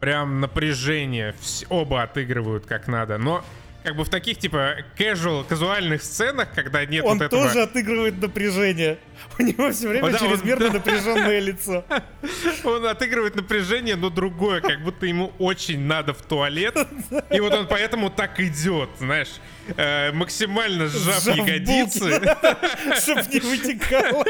[0.00, 1.34] Прям напряжение.
[1.68, 3.18] Оба отыгрывают как надо.
[3.18, 3.44] Но
[3.86, 7.40] как бы в таких, типа, casual, казуальных сценах, когда нет он вот этого...
[7.40, 8.98] Он тоже отыгрывает напряжение.
[9.38, 11.84] У него все время да, чрезмерно он, напряженное лицо.
[12.64, 16.76] Он отыгрывает напряжение, но другое, как будто ему очень надо в туалет.
[17.30, 19.34] И вот он поэтому так идет, знаешь,
[19.76, 22.10] э, максимально сжав, сжав ягодицы.
[23.00, 24.24] Чтоб не вытекало.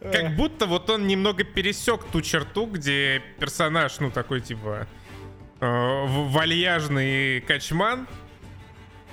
[0.00, 4.88] Как будто вот он немного пересек ту черту, где персонаж, ну, такой, типа,
[5.60, 8.06] э, вальяжный качман,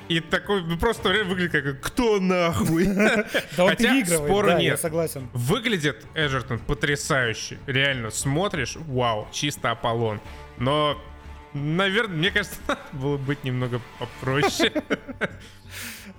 [0.08, 2.86] И такой, ну просто выглядит как «Кто нахуй?»
[3.58, 4.80] Да он Хотя спора да, я нет.
[4.80, 5.30] согласен.
[5.34, 7.58] Выглядит Эджертон потрясающе.
[7.68, 10.22] Реально, смотришь, вау, чисто Аполлон.
[10.58, 10.98] Но,
[11.54, 14.72] наверное, мне кажется, надо было быть немного попроще.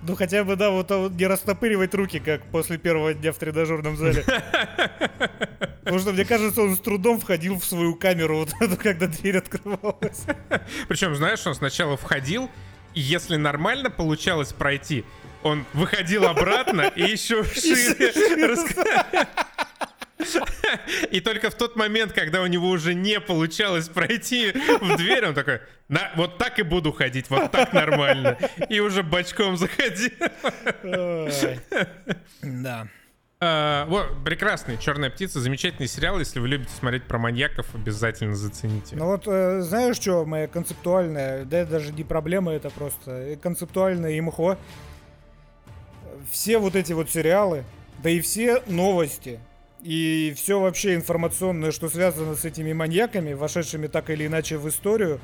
[0.01, 3.37] Ну хотя бы, да, вот, а вот не растопыривать руки, как после первого дня в
[3.37, 4.23] тренажерном зале.
[5.83, 9.37] Потому что, мне кажется, он с трудом входил в свою камеру, вот эту, когда дверь
[9.37, 10.25] открывалась.
[10.87, 12.49] Причем, знаешь, он сначала входил,
[12.93, 15.03] и если нормально получалось пройти,
[15.43, 18.13] он выходил обратно и еще шире.
[21.11, 25.33] И только в тот момент, когда у него уже не получалось пройти в дверь, он
[25.33, 28.37] такой, «На, вот так и буду ходить, вот так нормально.
[28.69, 30.11] И уже бочком заходил.
[30.83, 31.59] Ой.
[32.41, 32.87] Да.
[33.41, 36.19] А, вот, прекрасный «Черная птица», замечательный сериал.
[36.19, 38.97] Если вы любите смотреть про маньяков, обязательно зацените.
[38.97, 43.35] Ну вот, э, знаешь, что моя концептуальная, да это даже не проблема, это просто э,
[43.37, 44.57] концептуальное имхо.
[46.29, 47.63] Все вот эти вот сериалы,
[48.03, 49.39] да и все новости,
[49.81, 55.19] и все вообще информационное, что связано с этими маньяками, вошедшими так или иначе в историю,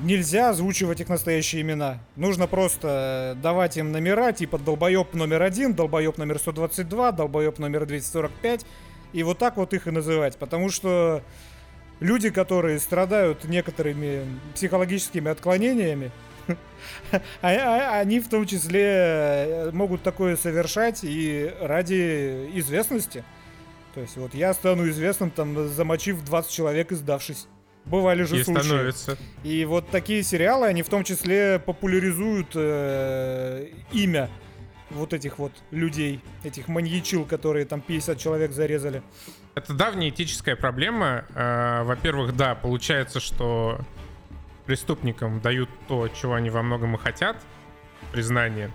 [0.00, 1.98] нельзя озвучивать их настоящие имена.
[2.16, 7.86] Нужно просто э, давать им номера, типа долбоеб номер один, долбоеб номер 122, долбоеб номер
[7.86, 8.66] 245,
[9.12, 10.36] и вот так вот их и называть.
[10.36, 11.22] Потому что
[12.00, 14.24] люди, которые страдают некоторыми
[14.54, 16.10] психологическими отклонениями,
[17.12, 23.24] а- а- они в том числе э, могут такое совершать и ради известности.
[23.96, 27.46] То есть вот я стану известным, там, замочив 20 человек и сдавшись.
[27.86, 28.60] Бывали же И случаи.
[28.60, 29.16] становится.
[29.42, 34.28] И вот такие сериалы, они в том числе популяризуют э, имя
[34.90, 39.02] вот этих вот людей, этих маньячил, которые там 50 человек зарезали.
[39.54, 41.24] Это давняя этическая проблема.
[41.34, 43.80] Э, Во-первых, да, получается, что
[44.66, 47.38] преступникам дают то, чего они во многом и хотят,
[48.12, 48.70] признание.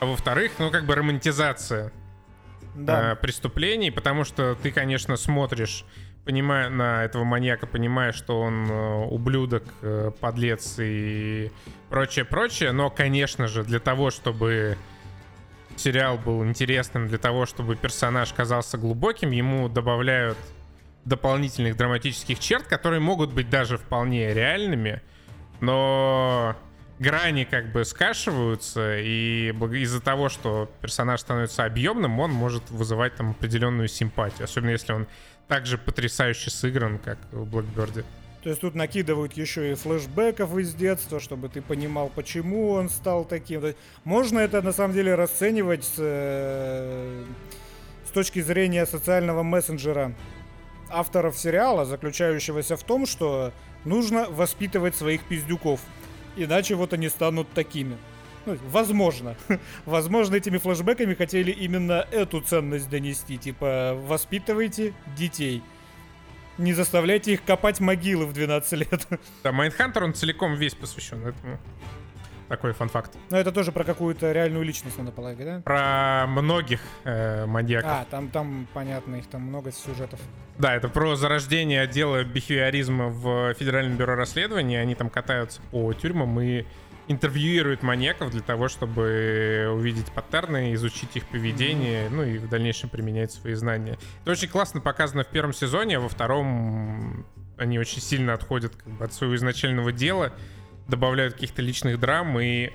[0.00, 1.92] А во-вторых, ну как бы романтизация
[2.74, 3.12] Да.
[3.12, 5.84] э, преступлений, потому что ты, конечно, смотришь,
[6.24, 11.50] понимая на этого маньяка, понимая, что он э, ублюдок, э, подлец и
[11.88, 14.76] прочее, прочее, но, конечно же, для того, чтобы
[15.76, 20.38] сериал был интересным, для того, чтобы персонаж казался глубоким, ему добавляют
[21.04, 25.00] дополнительных драматических черт, которые могут быть даже вполне реальными,
[25.60, 26.56] но
[27.00, 33.30] грани как бы скашиваются, и из-за того, что персонаж становится объемным, он может вызывать там
[33.30, 35.06] определенную симпатию, особенно если он
[35.48, 38.04] также потрясающе сыгран, как в Блэкберде.
[38.42, 43.24] То есть тут накидывают еще и флешбеков из детства, чтобы ты понимал, почему он стал
[43.24, 43.62] таким.
[44.04, 47.24] Можно это на самом деле расценивать с, э,
[48.06, 50.14] с точки зрения социального мессенджера
[50.88, 53.52] авторов сериала, заключающегося в том, что
[53.84, 55.80] нужно воспитывать своих пиздюков.
[56.36, 57.96] Иначе вот они станут такими.
[58.46, 59.36] Ну, возможно.
[59.84, 63.36] Возможно, этими флешбеками хотели именно эту ценность донести.
[63.36, 65.62] Типа, воспитывайте детей.
[66.56, 69.06] Не заставляйте их копать могилы в 12 лет.
[69.42, 71.58] Да, Mindhunter, он целиком весь посвящен этому.
[72.50, 73.16] Такой fun fact.
[73.30, 75.60] Но это тоже про какую-то реальную личность, надо полагать, да?
[75.60, 77.88] Про многих э, маньяков.
[77.88, 80.18] А, там, там, понятно, их там много сюжетов.
[80.58, 84.74] Да, это про зарождение отдела бихевиоризма в Федеральном бюро расследований.
[84.74, 86.64] Они там катаются по тюрьмам и
[87.06, 93.30] интервьюируют маньяков для того, чтобы увидеть паттерны, изучить их поведение, ну и в дальнейшем применять
[93.30, 93.96] свои знания.
[94.22, 97.24] Это очень классно показано в первом сезоне, а во втором
[97.58, 100.32] они очень сильно отходят как бы, от своего изначального дела,
[100.90, 102.70] добавляют каких-то личных драм и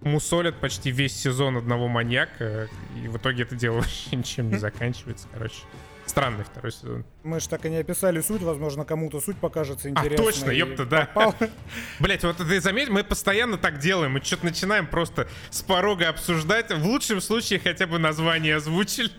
[0.00, 2.68] мусолят почти весь сезон одного маньяка,
[3.02, 5.56] и в итоге это дело вообще ничем не заканчивается, короче.
[6.04, 7.04] Странный второй сезон.
[7.22, 10.16] Мы же так и не описали суть, возможно, кому-то суть покажется А, интересной.
[10.16, 11.06] точно, и ёпта, да.
[11.06, 11.34] попал.
[12.00, 14.10] Блять, вот ты заметь, мы постоянно так делаем.
[14.12, 16.72] Мы что-то начинаем просто с порога обсуждать.
[16.72, 19.10] В лучшем случае хотя бы название озвучили.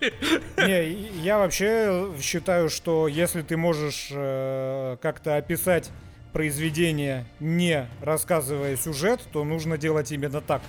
[0.58, 5.90] Не, я вообще считаю, что если ты можешь э, как-то описать
[6.34, 10.62] произведение, не рассказывая сюжет, то нужно делать именно так.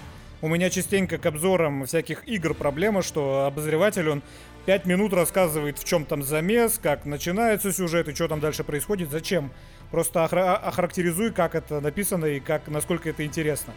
[0.43, 4.23] У меня частенько к обзорам всяких игр проблема, что обозреватель, он
[4.67, 9.11] 5 минут рассказывает, в чем там замес, как начинается сюжет и что там дальше происходит,
[9.11, 9.51] зачем.
[9.91, 13.73] Просто охра- охарактеризуй, как это написано и как, насколько это интересно.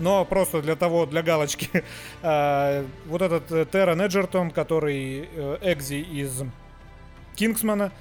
[0.00, 1.84] Но просто для того, для галочки,
[2.22, 6.42] э, вот этот э, Террен Эджертон, который э, Экзи из
[7.36, 7.92] Кингсмана,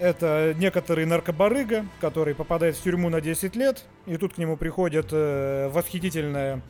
[0.00, 5.08] это некоторый наркобарыга, который попадает в тюрьму на 10 лет, и тут к нему приходит
[5.12, 6.62] э, восхитительная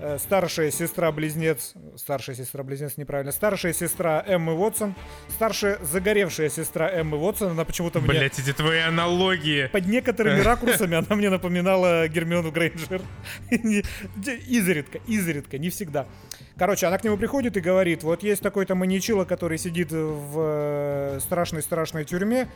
[0.00, 4.94] э, старшая сестра-близнец, старшая сестра-близнец неправильно, старшая сестра Эммы Уотсон,
[5.28, 8.08] старшая загоревшая сестра Эммы Уотсон, она почему-то мне...
[8.08, 9.66] Блять, эти твои аналогии.
[9.66, 13.02] Под некоторыми ракурсами она мне напоминала Гермиону Грейнджер.
[13.50, 16.06] изредка, изредка, не всегда.
[16.56, 22.04] Короче, она к нему приходит и говорит, вот есть такой-то маньячило, который сидит в страшной-страшной
[22.04, 22.48] тюрьме,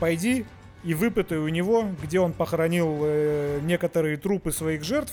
[0.00, 0.46] пойди
[0.84, 5.12] и выпытай у него, где он похоронил э, некоторые трупы своих жертв,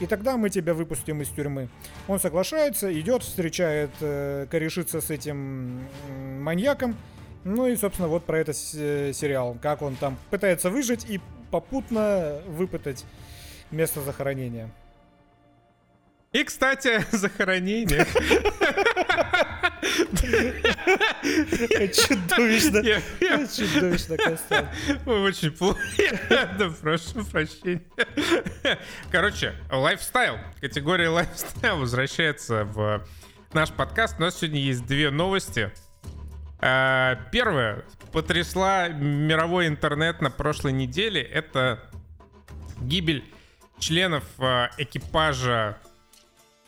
[0.00, 1.68] и тогда мы тебя выпустим из тюрьмы.
[2.08, 6.96] Он соглашается, идет, встречает, э, корешится с этим э, маньяком.
[7.44, 9.56] Ну и, собственно, вот про этот э, сериал.
[9.62, 11.20] Как он там пытается выжить и
[11.50, 13.04] попутно выпытать
[13.70, 14.70] место захоронения.
[16.34, 18.04] И, кстати, захоронение.
[21.94, 22.82] Чудовищно.
[23.46, 24.68] Чудовищно, Костян.
[25.06, 25.78] Очень плохо.
[26.28, 27.82] Да, прошу прощения.
[29.12, 30.38] Короче, lifestyle.
[30.60, 33.06] Категория lifestyle возвращается в
[33.52, 34.16] наш подкаст.
[34.18, 35.70] У нас сегодня есть две новости.
[36.58, 41.22] А, первая потрясла мировой интернет на прошлой неделе.
[41.22, 41.78] Это
[42.80, 43.24] гибель
[43.78, 45.78] членов а, экипажа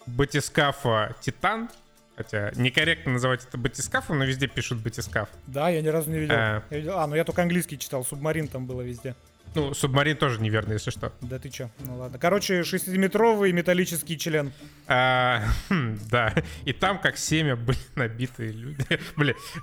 [0.07, 1.68] батискафа «Титан»,
[2.16, 5.28] Хотя некорректно называть это батискафом, но везде пишут батискаф.
[5.46, 6.34] Да, я ни разу не видел.
[6.34, 6.98] А, я видел.
[6.98, 9.14] а ну я только английский читал, субмарин там было везде.
[9.54, 11.12] Ну, субмарин тоже неверно, если что.
[11.20, 11.70] Да ты чё?
[11.78, 12.18] Ну ладно.
[12.18, 14.52] Короче, шестиметровый металлический член.
[14.86, 16.34] А, хм, да.
[16.64, 18.86] И там как семя были набитые люди.
[19.16, 19.36] Блин.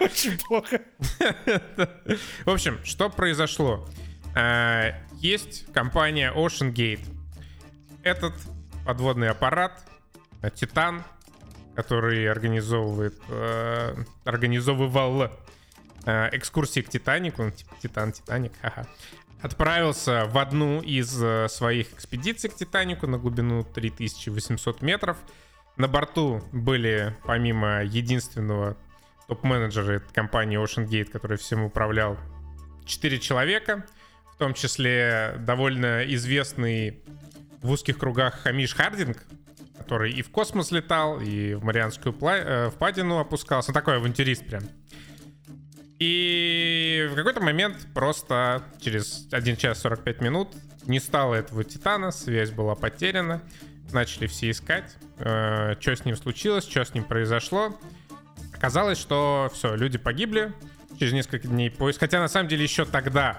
[0.00, 0.80] Очень плохо.
[2.44, 3.88] В общем, что произошло?
[4.36, 7.04] А, есть компания Ocean Gate.
[8.02, 8.34] Этот
[8.84, 9.82] подводный аппарат,
[10.54, 11.02] Титан,
[11.74, 15.30] который организовывает, э, организовывал
[16.04, 18.86] э, экскурсии к Титанику, ну, типа Титан, Титаник, ха-ха,
[19.40, 25.16] отправился в одну из э, своих экспедиций к Титанику на глубину 3800 метров.
[25.76, 28.76] На борту были, помимо единственного
[29.26, 32.16] топ-менеджера компании Ocean Gate, который всем управлял,
[32.84, 33.84] четыре человека,
[34.32, 37.02] в том числе довольно известный
[37.64, 39.24] в узких кругах Хамиш Хардинг,
[39.78, 43.70] который и в космос летал, и в Марианскую пла- э, впадину опускался.
[43.70, 44.64] Ну, такой авантюрист прям.
[45.98, 50.48] И в какой-то момент просто через 1 час 45 минут
[50.84, 53.40] не стало этого Титана, связь была потеряна.
[53.92, 57.80] Начали все искать, э, что с ним случилось, что с ним произошло.
[58.52, 60.52] Оказалось, что все, люди погибли
[60.98, 62.00] через несколько дней поиск.
[62.00, 63.38] Хотя на самом деле еще тогда,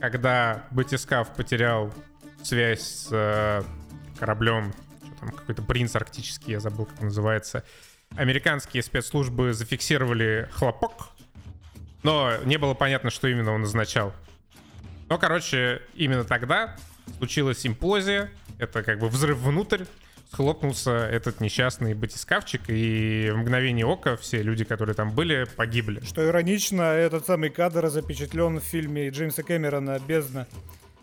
[0.00, 1.94] когда Батискаф потерял
[2.44, 3.62] связь с э,
[4.18, 4.72] кораблем
[5.20, 7.64] там какой-то принц арктический, я забыл, как он называется.
[8.16, 11.08] Американские спецслужбы зафиксировали хлопок,
[12.02, 14.12] но не было понятно, что именно он означал.
[15.08, 16.76] Но, короче, именно тогда
[17.18, 19.84] случилась имплозия, это как бы взрыв внутрь,
[20.30, 26.00] схлопнулся этот несчастный батискафчик, и в мгновение ока все люди, которые там были, погибли.
[26.04, 30.46] Что иронично, этот самый кадр запечатлен в фильме Джеймса Кэмерона «Бездна».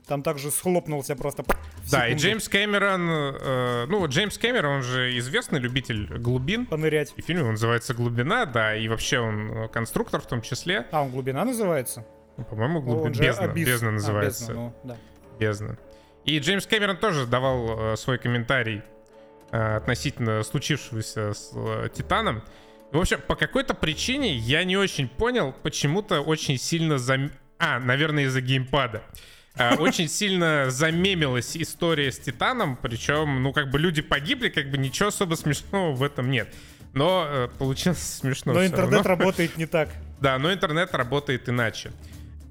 [0.07, 1.43] Там также схлопнулся просто.
[1.89, 6.65] Да, и Джеймс Кэмерон, э, ну, Джеймс Кэмерон, он же известный любитель глубин.
[6.65, 7.13] Понырять.
[7.15, 10.87] И фильм называется «Глубина», да, и вообще он э, конструктор в том числе.
[10.91, 12.05] А, он «Глубина» называется?
[12.37, 13.23] Ну, по-моему, глубина.
[13.23, 13.67] Бездна, абис...
[13.67, 14.45] бездна называется.
[14.45, 14.97] А, бездна, ну, да.
[15.39, 15.77] бездна.
[16.25, 18.81] И Джеймс Кэмерон тоже давал э, свой комментарий
[19.51, 22.43] э, относительно случившегося с э, Титаном.
[22.91, 27.31] В общем, по какой-то причине я не очень понял, почему-то очень сильно зам...
[27.57, 29.03] А, наверное, из-за геймпада.
[29.55, 34.77] Э, очень сильно замемилась история с Титаном, причем, ну, как бы люди погибли, как бы
[34.77, 36.53] ничего особо смешного в этом нет.
[36.93, 38.53] Но э, получилось смешно.
[38.53, 39.09] Но интернет равно.
[39.09, 39.89] работает не так.
[40.21, 41.91] Да, но интернет работает иначе.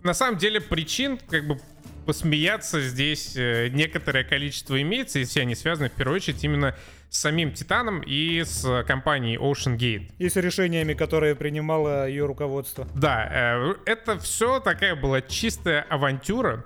[0.03, 1.61] На самом деле причин, как бы
[2.05, 6.74] посмеяться здесь э, некоторое количество имеется, и все они связаны в первую очередь именно
[7.11, 10.11] с самим Титаном и с компанией Ocean Gate.
[10.18, 12.88] И с решениями, которые принимало ее руководство.
[12.96, 16.64] Да, э, это все такая была чистая авантюра,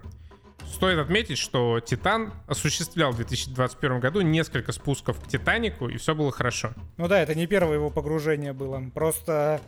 [0.73, 6.33] Стоит отметить, что Титан осуществлял в 2021 году несколько спусков к Титанику, и все было
[6.33, 6.73] хорошо.
[6.97, 8.83] Ну да, это не первое его погружение было.
[8.93, 9.61] Просто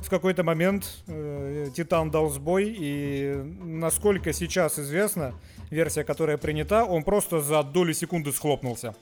[0.00, 5.34] в какой-то момент э, Титан дал сбой, и насколько сейчас известно,
[5.70, 8.94] версия, которая принята, он просто за долю секунды схлопнулся.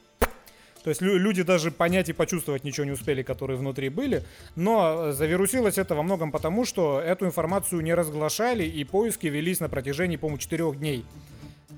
[0.83, 4.23] То есть люди даже понять и почувствовать ничего не успели, которые внутри были.
[4.55, 9.69] Но завирусилось это во многом потому, что эту информацию не разглашали, и поиски велись на
[9.69, 11.05] протяжении, по-моему, четырех дней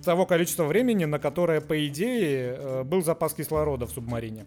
[0.04, 4.44] того количества времени, на которое, по идее, э, был запас кислорода в субмарине.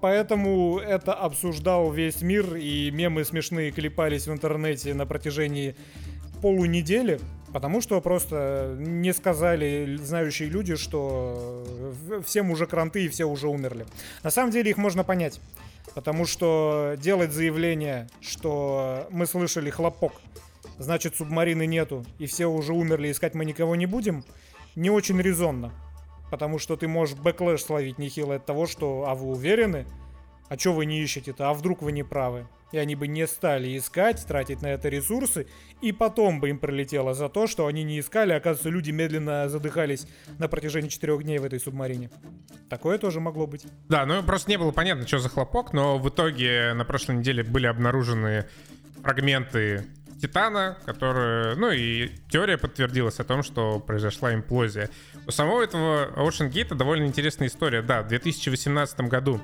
[0.00, 5.76] Поэтому это обсуждал весь мир, и мемы смешные клепались в интернете на протяжении
[6.42, 7.20] полунедели,
[7.54, 11.64] потому что просто не сказали знающие люди, что
[12.26, 13.86] всем уже кранты и все уже умерли.
[14.22, 15.40] На самом деле их можно понять.
[15.94, 20.12] Потому что делать заявление, что мы слышали хлопок,
[20.78, 24.24] значит субмарины нету, и все уже умерли, искать мы никого не будем,
[24.76, 25.72] не очень резонно.
[26.30, 29.86] Потому что ты можешь backlash словить нехило от того, что «а вы уверены?»
[30.48, 31.48] А что вы не ищете-то?
[31.48, 32.46] А вдруг вы не правы?
[32.70, 35.46] И они бы не стали искать, тратить на это ресурсы,
[35.80, 39.48] и потом бы им прилетело за то, что они не искали, а оказывается, люди медленно
[39.48, 40.06] задыхались
[40.38, 42.10] на протяжении четырех дней в этой субмарине.
[42.68, 43.64] Такое тоже могло быть.
[43.88, 47.44] Да, ну просто не было понятно, что за хлопок, но в итоге на прошлой неделе
[47.44, 48.46] были обнаружены
[49.02, 49.84] фрагменты
[50.20, 54.90] Титана, которые, ну и теория подтвердилась о том, что произошла имплозия.
[55.26, 57.82] У самого этого Ocean Gate довольно интересная история.
[57.82, 59.40] Да, в 2018 году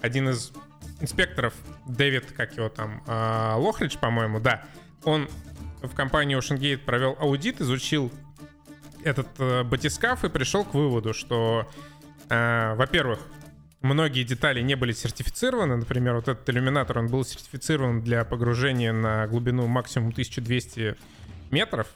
[0.00, 0.52] один из
[1.00, 1.54] инспекторов,
[1.86, 4.64] Дэвид, как его там, э, Лохридж, по-моему, да,
[5.04, 5.28] он
[5.82, 8.12] в компании Ocean Gate провел аудит, изучил
[9.04, 11.68] этот э, батискаф и пришел к выводу, что,
[12.28, 13.18] э, во-первых,
[13.82, 15.76] многие детали не были сертифицированы.
[15.76, 20.96] Например, вот этот иллюминатор, он был сертифицирован для погружения на глубину максимум 1200
[21.50, 21.88] метров.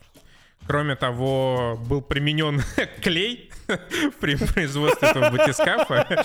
[0.67, 2.61] Кроме того, был применен
[3.03, 3.51] клей
[4.21, 6.25] при производстве этого батискафа.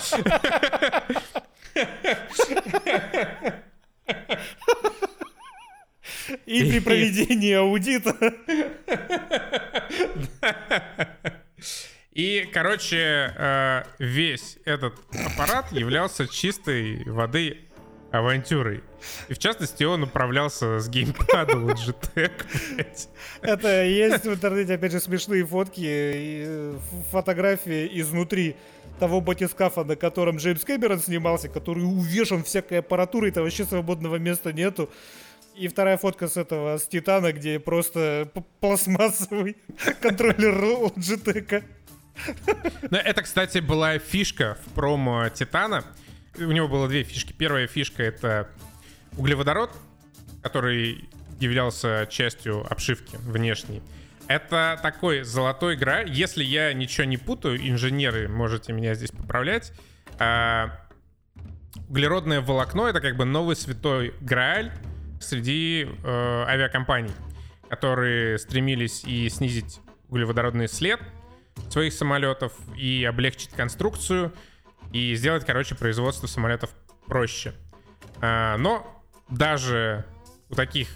[6.46, 8.16] И при проведении аудита.
[12.14, 17.58] И, короче, э, весь этот аппарат являлся чистой воды
[18.10, 18.82] авантюрой.
[19.28, 22.32] И в частности, он управлялся с геймпада Logitech,
[22.74, 23.08] блядь.
[23.40, 26.78] Это есть в интернете, опять же, смешные фотки э,
[27.10, 28.56] фотографии изнутри
[29.00, 34.52] того батискафа, на котором Джеймс Кэмерон снимался, который увешан всякой аппаратурой, там вообще свободного места
[34.52, 34.90] нету.
[35.56, 39.56] И вторая фотка с этого, с Титана, где просто пластмассовый
[40.00, 41.64] контроллер Logitech.
[42.90, 45.84] Ну, это, кстати, была фишка в промо Титана.
[46.38, 47.32] У него было две фишки.
[47.32, 48.48] Первая фишка— это
[49.16, 49.70] углеводород,
[50.42, 51.08] который
[51.40, 53.82] являлся частью обшивки внешней.
[54.28, 56.10] Это такой золотой граль.
[56.10, 59.72] Если я ничего не путаю, инженеры, можете меня здесь поправлять.
[60.18, 60.78] А,
[61.88, 64.72] углеродное волокно— это как бы новый святой грааль
[65.20, 67.12] среди э, авиакомпаний,
[67.68, 71.00] которые стремились и снизить углеводородный след—
[71.70, 74.32] своих самолетов и облегчить конструкцию
[74.92, 76.70] и сделать, короче, производство самолетов
[77.06, 77.54] проще.
[78.20, 80.04] А, но даже
[80.50, 80.88] у таких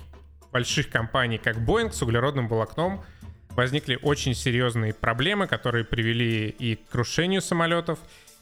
[0.53, 3.05] больших компаний, как Boeing, с углеродным волокном
[3.51, 7.99] возникли очень серьезные проблемы, которые привели и к крушению самолетов,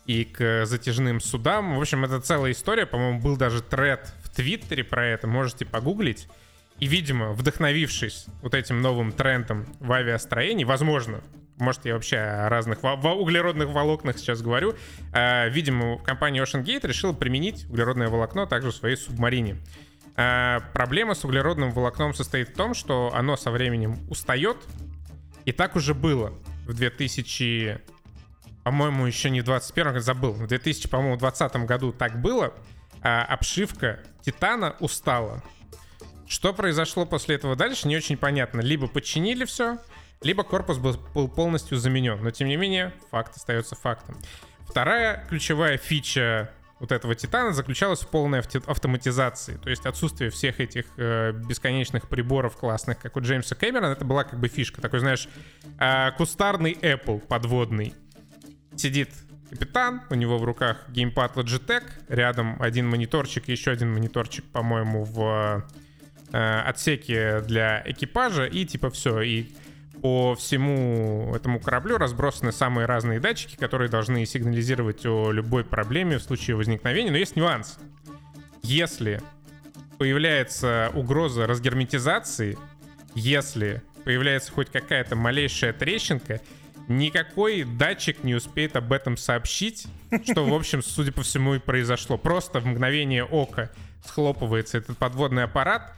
[0.06, 1.76] и к затяжным судам.
[1.76, 2.84] В общем, это целая история.
[2.84, 5.26] По-моему, был даже тред в Твиттере про это.
[5.26, 6.28] Можете погуглить.
[6.78, 11.22] И, видимо, вдохновившись вот этим новым трендом в авиастроении, возможно,
[11.58, 14.74] может, я вообще о разных во- углеродных волокнах сейчас говорю.
[15.12, 19.58] Э, видимо, компания Ocean Gate решила применить углеродное волокно также в своей субмарине.
[20.16, 24.56] Э, проблема с углеродным волокном состоит в том, что оно со временем устает.
[25.44, 26.32] И так уже было
[26.66, 27.80] в 2000...
[28.64, 30.32] По-моему, еще не в 21 забыл.
[30.32, 32.54] В 2000, по-моему, 20 году так было.
[33.02, 35.42] А обшивка Титана устала.
[36.26, 38.60] Что произошло после этого дальше, не очень понятно.
[38.60, 39.78] Либо починили все,
[40.24, 42.18] либо корпус был, полностью заменен.
[42.22, 44.16] Но тем не менее, факт остается фактом.
[44.66, 46.50] Вторая ключевая фича
[46.80, 49.56] вот этого Титана заключалась в полной автоматизации.
[49.56, 54.24] То есть отсутствие всех этих э, бесконечных приборов классных, как у Джеймса Кэмерона, это была
[54.24, 54.82] как бы фишка.
[54.82, 55.28] Такой, знаешь,
[55.78, 57.94] э, кустарный Apple подводный.
[58.76, 59.10] Сидит
[59.50, 65.04] капитан, у него в руках геймпад Logitech, рядом один мониторчик и еще один мониторчик, по-моему,
[65.04, 65.64] в
[66.32, 69.46] э, отсеке для экипажа, и типа все, и
[70.04, 76.22] по всему этому кораблю разбросаны самые разные датчики, которые должны сигнализировать о любой проблеме в
[76.22, 77.10] случае возникновения.
[77.10, 77.78] Но есть нюанс.
[78.62, 79.22] Если
[79.96, 82.58] появляется угроза разгерметизации,
[83.14, 86.42] если появляется хоть какая-то малейшая трещинка,
[86.86, 89.86] никакой датчик не успеет об этом сообщить,
[90.30, 92.18] что, в общем, судя по всему, и произошло.
[92.18, 93.70] Просто в мгновение ока
[94.04, 95.94] схлопывается этот подводный аппарат,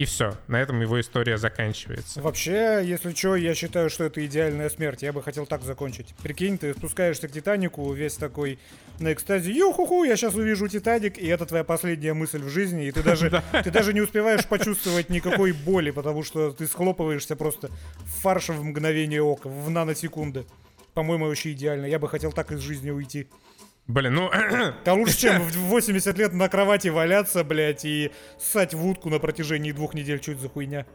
[0.00, 2.22] и все, на этом его история заканчивается.
[2.22, 5.02] Вообще, если что, я считаю, что это идеальная смерть.
[5.02, 6.14] Я бы хотел так закончить.
[6.22, 8.58] Прикинь, ты спускаешься к Титанику, весь такой
[8.98, 12.92] на экстазе, юху-ху, я сейчас увижу Титаник, и это твоя последняя мысль в жизни, и
[12.92, 18.22] ты даже, ты даже не успеваешь почувствовать никакой боли, потому что ты схлопываешься просто в
[18.22, 20.46] фарш в мгновение ока, в наносекунды.
[20.94, 21.84] По-моему, вообще идеально.
[21.84, 23.28] Я бы хотел так из жизни уйти.
[23.90, 24.30] Блин, ну...
[24.84, 29.18] Да лучше, чем в 80 лет на кровати валяться, блядь, и ссать в утку на
[29.18, 30.22] протяжении двух недель.
[30.22, 30.86] Что это за хуйня?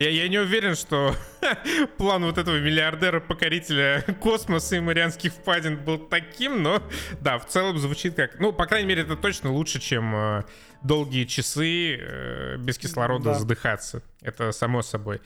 [0.00, 1.14] Я, я не уверен, что
[1.98, 6.82] план вот этого миллиардера-покорителя космоса и Марианских впадин был таким, но
[7.20, 8.40] да, в целом звучит как...
[8.40, 10.42] Ну, по крайней мере, это точно лучше, чем э,
[10.82, 13.34] долгие часы э, без кислорода Да.
[13.34, 14.02] задыхаться.
[14.22, 15.20] Это само собой.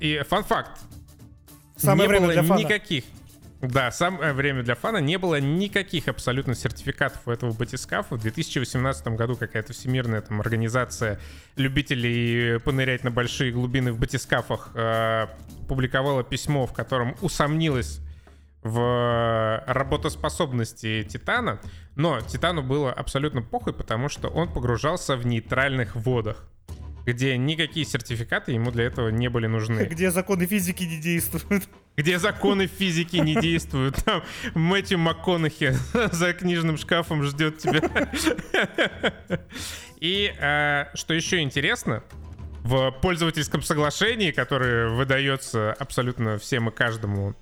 [0.00, 0.80] И фан-факт.
[1.76, 2.60] Самое не время было для фана.
[2.60, 3.04] никаких...
[3.68, 4.98] Да, самое время для фана.
[4.98, 8.16] Не было никаких абсолютно сертификатов у этого батискафа.
[8.16, 11.20] В 2018 году какая-то всемирная там организация
[11.56, 15.26] любителей понырять на большие глубины в батискафах э,
[15.68, 18.00] публиковала письмо, в котором усомнилась
[18.62, 21.60] в работоспособности Титана,
[21.94, 26.44] но Титану было абсолютно похуй, потому что он погружался в нейтральных водах,
[27.06, 31.68] где никакие сертификаты ему для этого не были нужны Где законы физики не действуют.
[31.96, 33.96] где законы физики не действуют.
[34.04, 34.22] Там
[34.54, 35.74] Мэтью МакКонахи
[36.12, 37.80] за книжным шкафом ждет тебя.
[40.00, 42.02] И э, что еще интересно,
[42.62, 47.34] в пользовательском соглашении, которое выдается абсолютно всем и каждому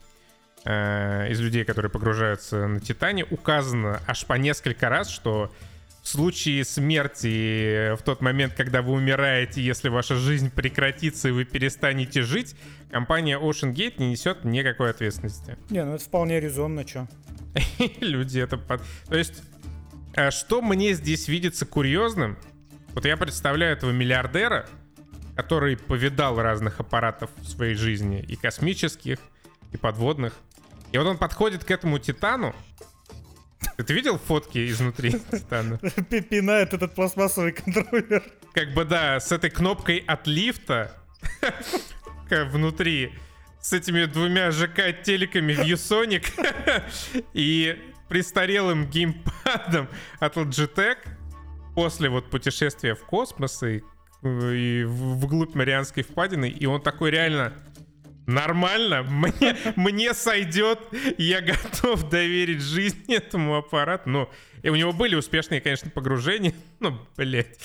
[0.64, 5.50] э, из людей, которые погружаются на Титане, указано аж по несколько раз, что
[6.04, 11.44] в случае смерти в тот момент, когда вы умираете, если ваша жизнь прекратится и вы
[11.46, 12.54] перестанете жить,
[12.90, 15.56] компания Ocean Gate не несет никакой ответственности.
[15.70, 17.08] Не, ну это вполне резонно, чё.
[18.00, 18.58] Люди это...
[18.58, 19.42] под- То есть,
[20.12, 22.36] э, что мне здесь видится курьезным?
[22.92, 24.68] Вот я представляю этого миллиардера,
[25.36, 29.18] который повидал разных аппаратов в своей жизни, и космических,
[29.72, 30.34] и подводных.
[30.92, 32.54] И вот он подходит к этому Титану.
[33.76, 35.78] Ты видел фотки изнутри Титана?
[36.08, 38.22] Пи- Пинает этот пластмассовый контроллер.
[38.52, 40.92] Как бы, да, с этой кнопкой от лифта
[42.50, 43.12] внутри,
[43.60, 46.84] с этими двумя ЖК-телеками ViewSonic
[47.34, 49.88] и престарелым геймпадом
[50.20, 50.98] от Logitech
[51.74, 53.82] после вот путешествия в космос и,
[54.22, 57.52] и в- вглубь Марианской впадины, и он такой реально
[58.26, 60.78] нормально, мне, мне сойдет,
[61.18, 64.08] я готов доверить жизнь этому аппарату.
[64.10, 64.30] Ну,
[64.62, 67.58] и у него были успешные, конечно, погружения, но, блядь,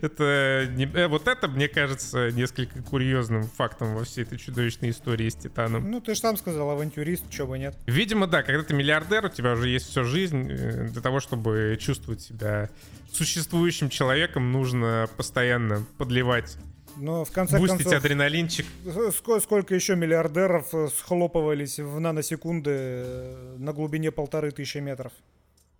[0.00, 5.28] это не- э, вот это, мне кажется, несколько курьезным фактом во всей этой чудовищной истории
[5.28, 5.90] с Титаном.
[5.90, 7.76] Ну, ты же сам сказал, авантюрист, чего бы нет.
[7.86, 10.46] Видимо, да, когда ты миллиардер, у тебя уже есть всю жизнь.
[10.50, 12.70] э, Для того, чтобы чувствовать себя
[13.12, 16.56] существующим человеком, нужно постоянно подливать,
[17.00, 18.66] Но в конце бустить концов, адреналинчик.
[18.84, 25.12] ско- сколько еще миллиардеров э, схлопывались в наносекунды э, на глубине полторы тысячи метров?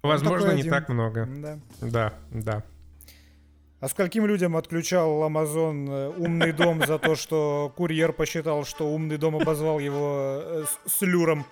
[0.02, 0.72] Возможно, не один.
[0.72, 1.26] так много.
[1.26, 1.58] Да.
[1.80, 2.62] Да, да.
[3.80, 9.18] А скольким людям отключал Amazon э, умный дом за то, что курьер посчитал, что умный
[9.18, 11.46] дом обозвал его э, с- слюром?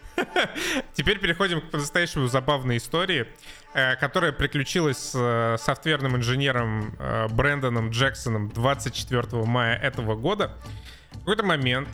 [0.92, 3.26] Теперь переходим к по-настоящему забавной истории,
[3.74, 6.96] э, которая приключилась с софтверным инженером
[7.30, 10.50] Брэндоном Джексоном 24 мая этого года.
[11.12, 11.88] В какой-то момент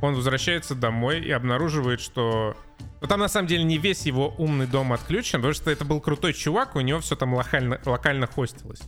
[0.00, 2.56] он возвращается домой и обнаруживает, что...
[3.02, 6.00] Ну, там на самом деле не весь его умный дом отключен, потому что это был
[6.00, 8.80] крутой чувак, у него все там локально, локально хостилось.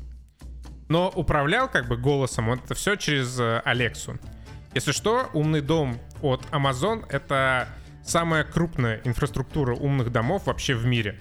[0.93, 4.19] Но управлял как бы голосом он это все через э, Алексу.
[4.75, 7.67] Если что, умный дом от Amazon— это
[8.05, 11.19] самая крупная инфраструктура умных домов вообще в мире.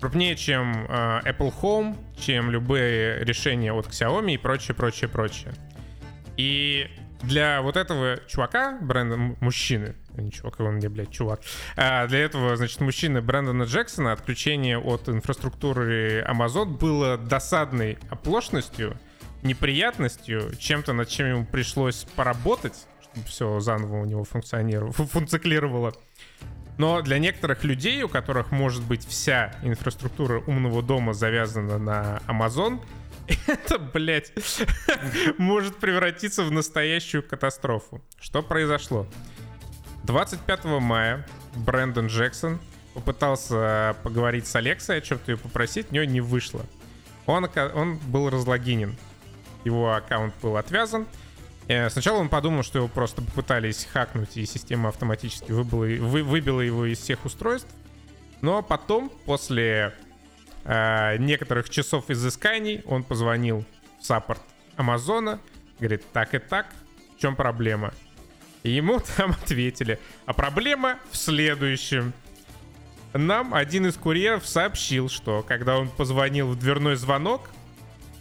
[0.00, 5.52] Крупнее, чем э, Apple Home, чем любые решения от Xiaomi и прочее, прочее, прочее.
[6.36, 6.88] И
[7.22, 9.96] для вот этого чувака, бренда мужчины,
[10.30, 11.40] чувака, он мне, блядь, чувак,
[11.76, 18.96] а, для этого, значит, мужчины Брэндона Джексона отключение от инфраструктуры Amazon было досадной оплошностью,
[19.42, 25.94] неприятностью, чем-то, над чем ему пришлось поработать, чтобы все заново у него функционировало, фу- функционировало.
[26.78, 32.80] Но для некоторых людей, у которых может быть вся инфраструктура умного дома завязана на Amazon,
[33.46, 34.32] это, блядь,
[35.38, 38.02] может превратиться в настоящую катастрофу.
[38.20, 39.06] Что произошло?
[40.04, 42.60] 25 мая Брэндон Джексон
[42.94, 46.64] попытался поговорить с Алексой, о чем-то ее попросить, у него не вышло.
[47.26, 48.96] Он, он был разлогинен.
[49.64, 51.06] Его аккаунт был отвязан.
[51.68, 56.60] Э, Сначала он подумал, что его просто попытались хакнуть, и система автоматически выбила, вы- выбила
[56.60, 57.68] его из всех устройств.
[58.40, 59.94] Но потом, после
[60.64, 63.64] э, некоторых часов изысканий, он позвонил
[64.00, 64.40] в саппорт
[64.76, 65.38] Амазона,
[65.78, 66.66] говорит, так и так,
[67.16, 67.94] в чем проблема?
[68.62, 72.12] И ему там ответили, а проблема в следующем.
[73.12, 77.50] Нам один из курьеров сообщил, что когда он позвонил в дверной звонок,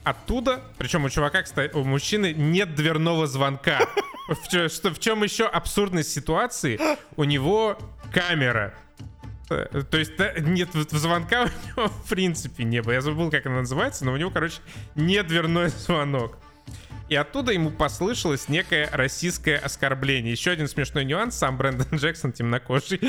[0.03, 3.79] оттуда, причем у чувака, кстати, у мужчины нет дверного звонка.
[4.27, 6.79] В, что, в чем еще абсурдность ситуации?
[7.17, 7.77] У него
[8.13, 8.73] камера.
[9.49, 12.93] Э, То есть да, нет звонка у него в принципе не было.
[12.93, 14.59] Я забыл, как она называется, но у него, короче,
[14.95, 16.37] не дверной звонок.
[17.11, 20.31] И оттуда ему послышалось некое российское оскорбление.
[20.31, 23.01] Еще один смешной нюанс, сам Брэндон Джексон темнокожий.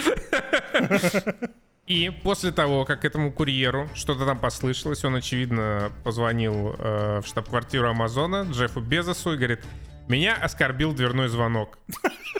[1.86, 7.88] И после того, как этому курьеру что-то там послышалось, он, очевидно, позвонил э, в штаб-квартиру
[7.88, 9.60] Амазона Джеффу Безосу и говорит,
[10.08, 11.78] меня оскорбил дверной звонок.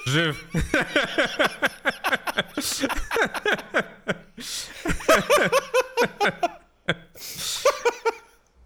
[0.09, 0.45] Джефф...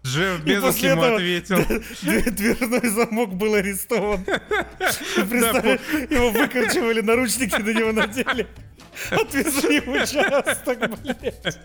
[0.07, 1.57] Джефф Безос ему ответил.
[2.31, 4.21] Дверной замок был арестован.
[6.09, 8.47] Его выкручивали, наручники на него надели.
[9.11, 11.59] Отвезли в участок, блядь.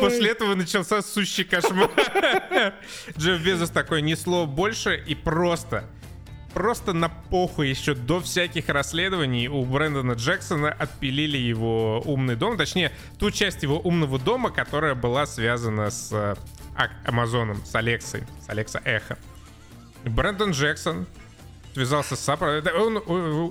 [0.00, 1.90] После этого начался сущий кошмар.
[3.18, 5.84] Джефф Безос такой, ни слова больше и просто
[6.56, 12.92] просто на похуй еще до всяких расследований у Брэндона Джексона отпилили его умный дом, точнее,
[13.18, 16.34] ту часть его умного дома, которая была связана с э,
[17.04, 19.18] Амазоном, с Алексой, с Алекса Эхо.
[20.04, 21.06] Брэндон Джексон
[21.74, 22.96] связался с Он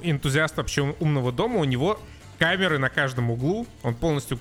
[0.03, 1.99] энтузиаст вообще умного дома, у него
[2.39, 4.39] камеры на каждом углу, он полностью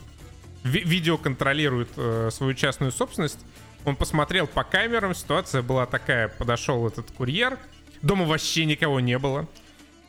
[0.62, 3.41] ви видео контролирует э, свою частную собственность.
[3.85, 7.59] Он посмотрел по камерам, ситуация была такая, подошел этот курьер,
[8.05, 9.49] дома вообще никого не было.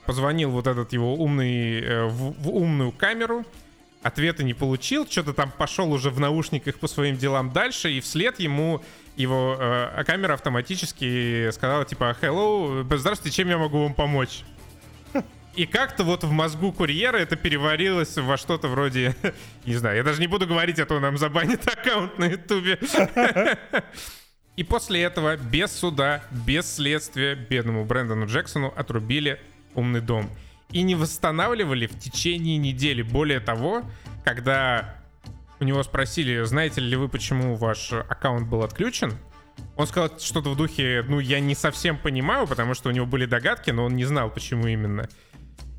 [0.06, 3.46] Позвонил вот этот его умный, э, в, в умную камеру,
[4.04, 8.40] ответа не получил, что-то там пошел уже в наушниках по своим делам дальше, и вслед
[8.40, 8.84] ему
[9.16, 14.44] его э, камера автоматически сказала типа «Hello, здравствуйте, чем я могу вам помочь?»
[15.56, 19.16] И как-то вот в мозгу курьера это переварилось во что-то вроде...
[19.66, 22.78] Не знаю, я даже не буду говорить, а то нам забанит аккаунт на ютубе.
[24.56, 29.40] И после этого без суда, без следствия бедному Брэндону Джексону отрубили
[29.74, 30.30] умный дом.
[30.72, 33.02] И не восстанавливали в течение недели.
[33.02, 33.84] Более того,
[34.24, 34.96] когда
[35.60, 39.14] у него спросили, знаете ли вы, почему ваш аккаунт был отключен,
[39.76, 43.26] он сказал что-то в духе, ну, я не совсем понимаю, потому что у него были
[43.26, 45.10] догадки, но он не знал, почему именно.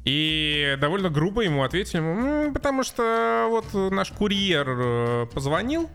[0.04, 5.90] И довольно грубо ему ответили, ну, потому что вот наш курьер э, позвонил,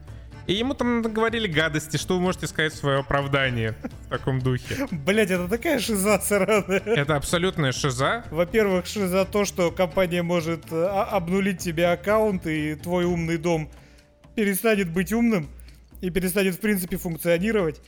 [0.48, 4.88] и ему там говорили гадости, что вы можете сказать в свое оправдание в таком духе.
[4.92, 6.80] Блять, это такая шиза сраная.
[6.80, 8.26] Это абсолютная шиза.
[8.32, 13.70] Во-первых, шиза то, что компания может э, обнулить тебе аккаунт, и твой умный дом
[14.36, 15.50] перестанет быть умным
[16.02, 17.82] и перестанет, в принципе, функционировать.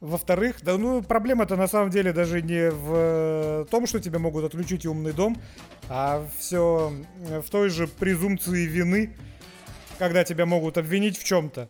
[0.00, 4.44] Во-вторых, да ну проблема-то на самом деле даже не в э, том, что тебе могут
[4.44, 5.40] отключить умный дом,
[5.88, 9.14] а все в той же презумпции вины,
[9.98, 11.68] когда тебя могут обвинить в чем-то.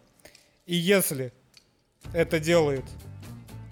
[0.67, 1.33] И если
[2.13, 2.85] это делает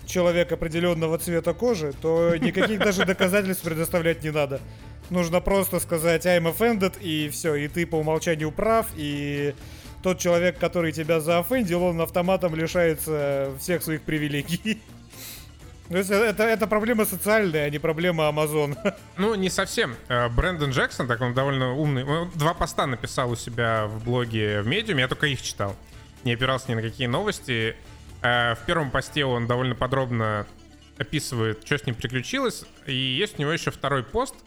[0.06, 4.60] человек определенного цвета кожи, то никаких даже доказательств предоставлять не надо.
[5.08, 9.54] Нужно просто сказать I'm offended, и все, и ты по умолчанию прав, и
[10.02, 14.80] тот человек, который тебя заофендил, он автоматом лишается всех своих привилегий.
[15.88, 18.76] То есть это, это проблема социальная, а не проблема Amazon.
[19.16, 19.96] Ну, не совсем.
[20.08, 24.62] Э, Брэндон Джексон, так он довольно умный, он два поста написал у себя в блоге
[24.62, 25.74] в Медиуме, я только их читал.
[26.24, 27.76] Не опирался ни на какие новости.
[28.22, 30.46] Э, в первом посте он довольно подробно
[30.98, 32.64] описывает, что с ним приключилось.
[32.86, 34.34] И есть у него еще второй пост—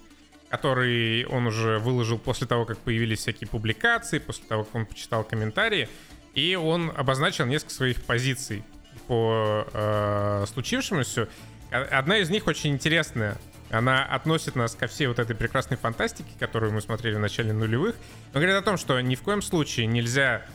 [0.54, 5.24] который он уже выложил после того, как появились всякие публикации, после того, как он почитал
[5.24, 5.90] комментарии,
[6.36, 8.64] и он обозначил несколько своих позиций
[9.08, 11.28] по э, случившемуся.
[11.72, 13.36] Одна из них очень интересная.
[13.72, 17.95] Она относит нас ко всей вот этой прекрасной фантастике, которую мы смотрели в начале нулевых.
[18.36, 20.45] Он говорит о том, что ни в коем случае нельзя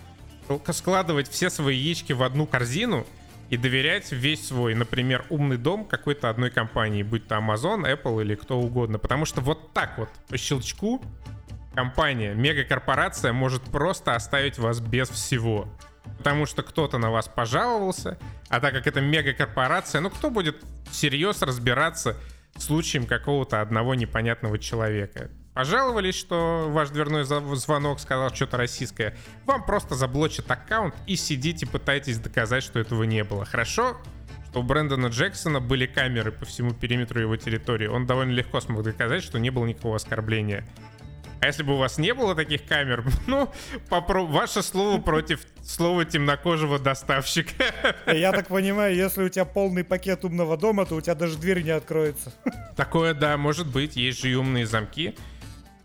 [0.73, 3.07] складывать все свои яички в одну корзину
[3.51, 8.35] и доверять весь свой, например, умный дом какой-то одной компании, будь то Amazon, Apple или
[8.35, 8.99] кто угодно.
[8.99, 11.03] Потому что вот так вот по щелчку
[11.75, 15.69] компания, мегакорпорация может просто оставить вас без всего.
[16.19, 18.19] Потому что кто-то на вас пожаловался,
[18.49, 20.57] а так как это мегакорпорация, ну кто будет
[20.91, 22.17] всерьез разбираться
[22.57, 25.31] случаем какого-то одного непонятного человека?
[25.59, 29.17] Пожаловались, что ваш дверной звонок сказал что-то российское.
[29.45, 33.45] Вам просто заблочат аккаунт и сидите, пытайтесь доказать, что этого не было.
[33.45, 33.97] Хорошо,
[34.49, 37.89] что у Брэндона Джексона были камеры по всему периметру его территории.
[37.89, 40.65] Он довольно легко смог доказать, что не было никакого оскорбления.
[41.41, 43.53] А если бы у вас не было таких камер, ну,
[43.89, 44.27] попро...
[44.27, 47.65] ваше слово против слова темнокожего доставщика.
[48.07, 51.63] Я так понимаю, если у тебя полный пакет умного дома, то у тебя даже дверь
[51.63, 52.33] не откроется.
[52.77, 53.97] Такое, да, может быть.
[53.97, 55.17] Есть же и умные замки.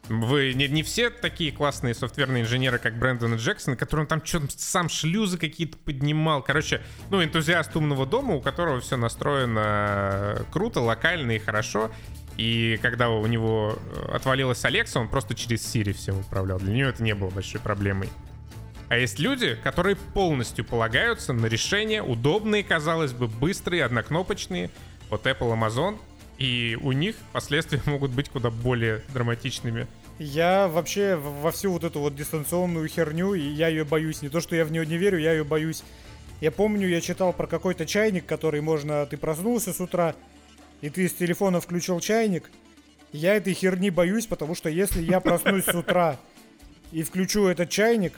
[0.10, 4.48] Вы не, не все такие классные софтверные инженеры, как Брэндон и Джексон, который там что-то
[4.58, 6.44] сам шлюзы какие-то поднимал.
[6.44, 11.90] Короче, ну, энтузиаст умного дома, у которого все настроено круто, локально и хорошо.
[12.36, 13.78] И когда у него
[14.12, 16.60] отвалилась Алекса, он просто через Siri всем управлял.
[16.60, 18.10] Для нее это не было большой проблемой.
[18.90, 24.70] А есть люди, которые полностью полагаются на решения, удобные, казалось бы, быстрые, однокнопочные,
[25.10, 25.98] от Apple, Amazon,
[26.44, 29.88] и у них последствия могут быть куда более драматичными.
[30.20, 34.22] Я вообще во всю вот эту вот дистанционную херню, и я ее боюсь.
[34.22, 35.84] Не то, что я в нее не верю, я ее боюсь.
[36.42, 39.06] Я помню, я читал про какой-то чайник, который можно...
[39.06, 40.16] Ты проснулся с утра,
[40.82, 42.52] и ты с телефона включил чайник.
[43.14, 46.20] Я этой херни боюсь, потому что если я проснусь с утра
[46.92, 48.14] и включу этот чайник,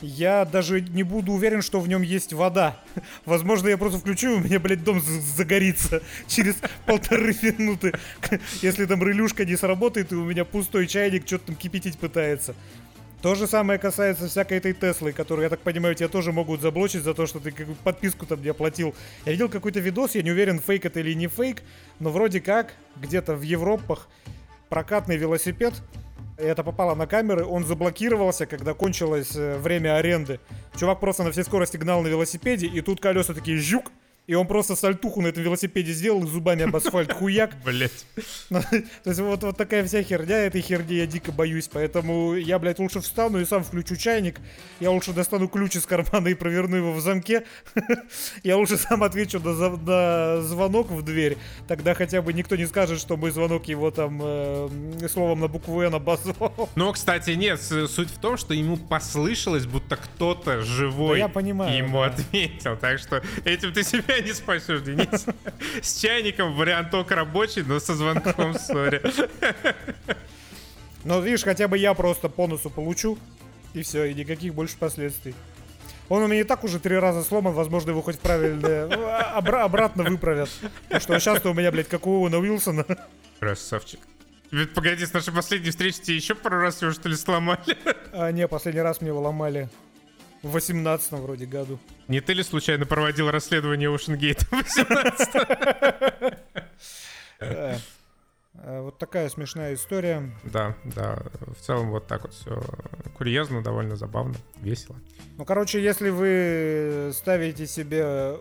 [0.00, 2.80] я даже не буду уверен, что в нем есть вода.
[3.24, 7.92] Возможно, я просто включу, и у меня, блядь, дом загорится через полторы минуты.
[8.62, 12.54] Если там релюшка не сработает, и у меня пустой чайник что-то там кипятить пытается.
[13.22, 17.02] То же самое касается всякой этой Теслы, которую, я так понимаю, тебя тоже могут заблочить
[17.02, 17.52] за то, что ты
[17.82, 18.94] подписку там не оплатил.
[19.24, 21.62] Я видел какой-то видос, я не уверен, фейк это или не фейк,
[21.98, 24.08] но вроде как где-то в Европах
[24.68, 25.74] прокатный велосипед
[26.36, 30.40] это попало на камеры, он заблокировался, когда кончилось э, время аренды.
[30.76, 33.90] Чувак просто на всей скорости гнал на велосипеде, и тут колеса такие жук,
[34.26, 37.52] и он просто сальтуху на этом велосипеде сделал и зубами об асфальт хуяк.
[37.64, 38.04] Блять.
[38.48, 38.64] То
[39.04, 41.68] есть вот, вот такая вся херня, этой херни я дико боюсь.
[41.72, 44.40] Поэтому я, блядь, лучше встану и сам включу чайник.
[44.80, 47.44] Я лучше достану ключ из кармана и проверну его в замке.
[48.42, 51.36] Я лучше сам отвечу на, на звонок в дверь.
[51.68, 55.80] Тогда хотя бы никто не скажет, что мой звонок его там э, словом на букву
[55.82, 56.68] Н обозвал.
[56.74, 61.76] Но, кстати, нет, суть в том, что ему послышалось, будто кто-то живой да я понимаю,
[61.76, 62.06] ему да.
[62.06, 62.76] ответил.
[62.76, 65.26] Так что этим ты себя не спасешь, Денис.
[65.82, 69.02] С чайником вариант только рабочий, но со звонком, сори.
[71.04, 73.18] Но видишь, хотя бы я просто по носу получу,
[73.74, 75.34] и все, и никаких больше последствий.
[76.08, 79.62] Он у меня и так уже три раза сломан, возможно, его хоть правильно а, обра-
[79.62, 80.48] обратно выправят.
[80.84, 82.84] Потому что сейчас-то у меня, блядь, как у Уэна Уилсона.
[83.40, 84.00] Красавчик.
[84.52, 87.76] Ведь погоди, с нашей последней встречи тебе еще пару раз его что ли сломали?
[88.12, 89.68] А, не, последний раз мне его ломали
[90.46, 91.78] в 18 вроде году.
[92.08, 95.28] Не ты ли случайно проводил расследование Ocean в 18
[97.40, 97.76] э,
[98.54, 100.30] э, Вот такая смешная история.
[100.44, 101.18] Да, да.
[101.58, 102.62] В целом вот так вот все
[103.16, 104.96] курьезно, довольно забавно, весело.
[105.36, 108.38] Ну, короче, если вы ставите себе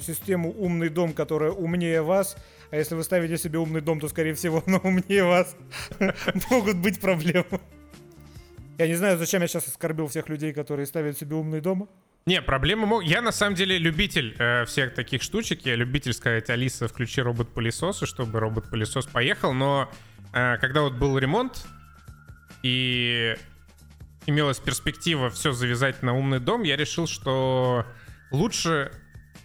[0.00, 2.36] систему «Умный дом», которая умнее вас,
[2.70, 5.54] а если вы ставите себе умный дом, то, скорее всего, она умнее вас,
[6.50, 7.60] могут быть проблемы.
[8.80, 11.86] Я не знаю, зачем я сейчас оскорбил всех людей, которые ставят себе умный дом.
[12.24, 13.04] Не, проблема мог...
[13.04, 15.66] Я на самом деле любитель э, всех таких штучек.
[15.66, 19.52] Я любитель сказать, Алиса, включи робот-пылесос, чтобы робот-пылесос поехал.
[19.52, 19.90] Но
[20.32, 21.66] э, когда вот был ремонт,
[22.62, 23.36] и
[24.24, 27.84] имелась перспектива все завязать на умный дом, я решил, что
[28.30, 28.92] лучше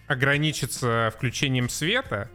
[0.08, 2.30] ограничиться включением света,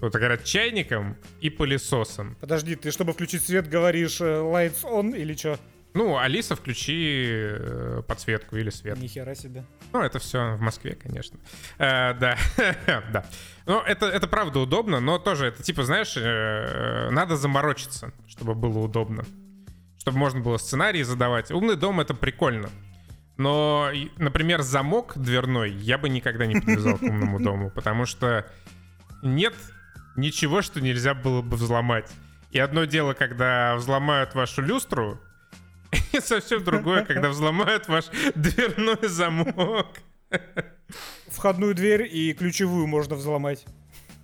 [0.00, 2.38] вот говорят, чайником и пылесосом.
[2.40, 5.58] Подожди, ты чтобы включить свет говоришь э, lights on или что?
[5.92, 8.98] Ну, Алиса, включи э, подсветку или свет.
[8.98, 9.64] Нихера себе.
[9.92, 11.38] Ну, это все в Москве, конечно.
[11.78, 12.36] Э, да,
[13.12, 13.26] да.
[13.66, 18.78] Ну, это, это правда удобно, но тоже это типа, знаешь, э, надо заморочиться, чтобы было
[18.78, 19.24] удобно.
[19.98, 21.50] Чтобы можно было сценарии задавать.
[21.50, 22.70] Умный дом— это прикольно.
[23.36, 28.46] Но, например, замок дверной я бы никогда не подвязал к умному дому, потому что
[29.22, 29.54] нет
[30.16, 32.10] ничего, что нельзя было бы взломать.
[32.50, 35.20] И одно дело, когда взломают вашу люстру,
[36.12, 39.86] И совсем другое, когда взломают ваш дверной замок.
[41.28, 43.64] Входную дверь и ключевую можно взломать.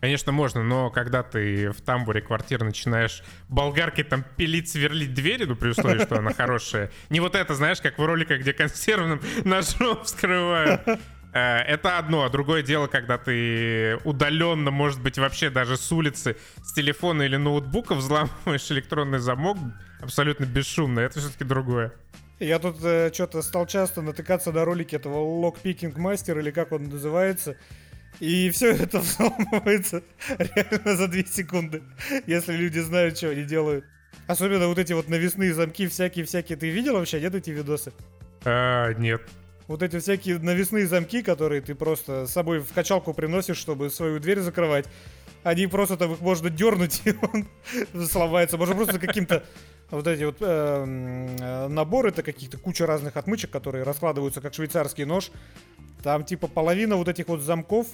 [0.01, 5.57] Конечно, можно, но когда ты в тамбуре квартиры начинаешь болгаркой там пилить, сверлить двери, ну,
[5.57, 6.91] при условии, что она хорошая.
[7.09, 10.83] Не вот это, знаешь, как в роликах, где консервным ножом вскрывают.
[11.37, 16.37] Э, это одно, а другое дело, когда ты удаленно, может быть, вообще даже с улицы,
[16.65, 19.59] с телефона или ноутбука взламываешь электронный замок
[20.01, 21.01] абсолютно бесшумно.
[21.01, 21.93] Это все-таки другое.
[22.41, 26.85] Я тут э, что-то стал часто натыкаться на ролики этого локпикинг мастер или как он
[26.85, 27.59] называется.
[28.19, 30.03] И все это взламывается
[30.39, 31.83] реально за 2 секунды,
[32.27, 33.85] если люди знают, что они делают.
[34.27, 36.57] Особенно вот эти вот навесные замки всякие-всякие.
[36.57, 37.93] Ты видел вообще, нет, эти видосы?
[38.47, 39.21] А, нет
[39.69, 44.21] вот эти всякие навесные замки, которые ты просто с собой в качалку приносишь, чтобы свою
[44.21, 44.87] дверь закрывать,
[45.43, 48.57] они просто там их можно дернуть, и он сломается.
[48.57, 49.45] Можно просто каким-то
[49.91, 55.31] вот эти вот э, наборы, это каких-то куча разных отмычек, которые раскладываются как швейцарский нож.
[56.03, 57.87] Там типа половина вот этих вот замков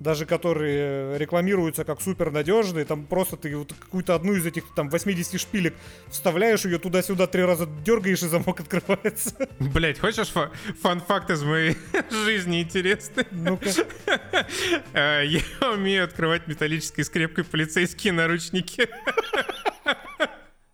[0.00, 4.88] даже которые рекламируются как супер надежные, там просто ты вот какую-то одну из этих там
[4.90, 5.74] 80 шпилек
[6.08, 9.34] вставляешь ее туда-сюда три раза дергаешь и замок открывается.
[9.58, 10.50] Блять, хочешь фа-
[10.82, 11.76] фан-факт из моей
[12.10, 13.26] жизни интересный?
[13.30, 13.70] Ну-ка.
[14.92, 15.40] Э, я
[15.70, 18.88] умею открывать металлической скрепкой полицейские наручники.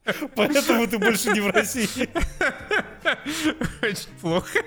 [0.35, 2.09] Поэтому ты больше не в России.
[3.83, 4.59] Очень плохо.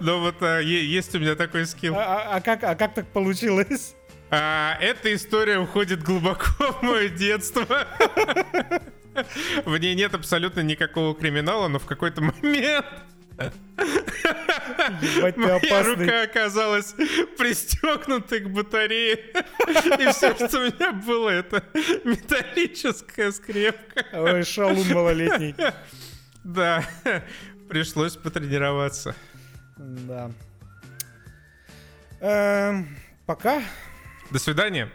[0.00, 1.94] Но вот а, есть у меня такой скилл.
[1.96, 3.94] А, а, а, как, а как так получилось?
[4.30, 7.86] А, эта история уходит глубоко в мое детство.
[9.64, 12.86] В ней нет абсолютно никакого криминала, но в какой-то момент
[15.02, 15.94] Ебать, Моя опасный.
[16.06, 16.94] рука оказалась
[17.36, 19.14] пристегнутой к батарее.
[19.98, 21.64] И все, что у меня было, это
[22.04, 24.04] металлическая скрепка.
[24.12, 25.54] Ой, шалун малолетний.
[26.44, 26.84] Да,
[27.68, 29.14] пришлось потренироваться.
[29.76, 30.30] Да.
[32.20, 32.88] Эм,
[33.26, 33.62] пока.
[34.30, 34.90] До свидания.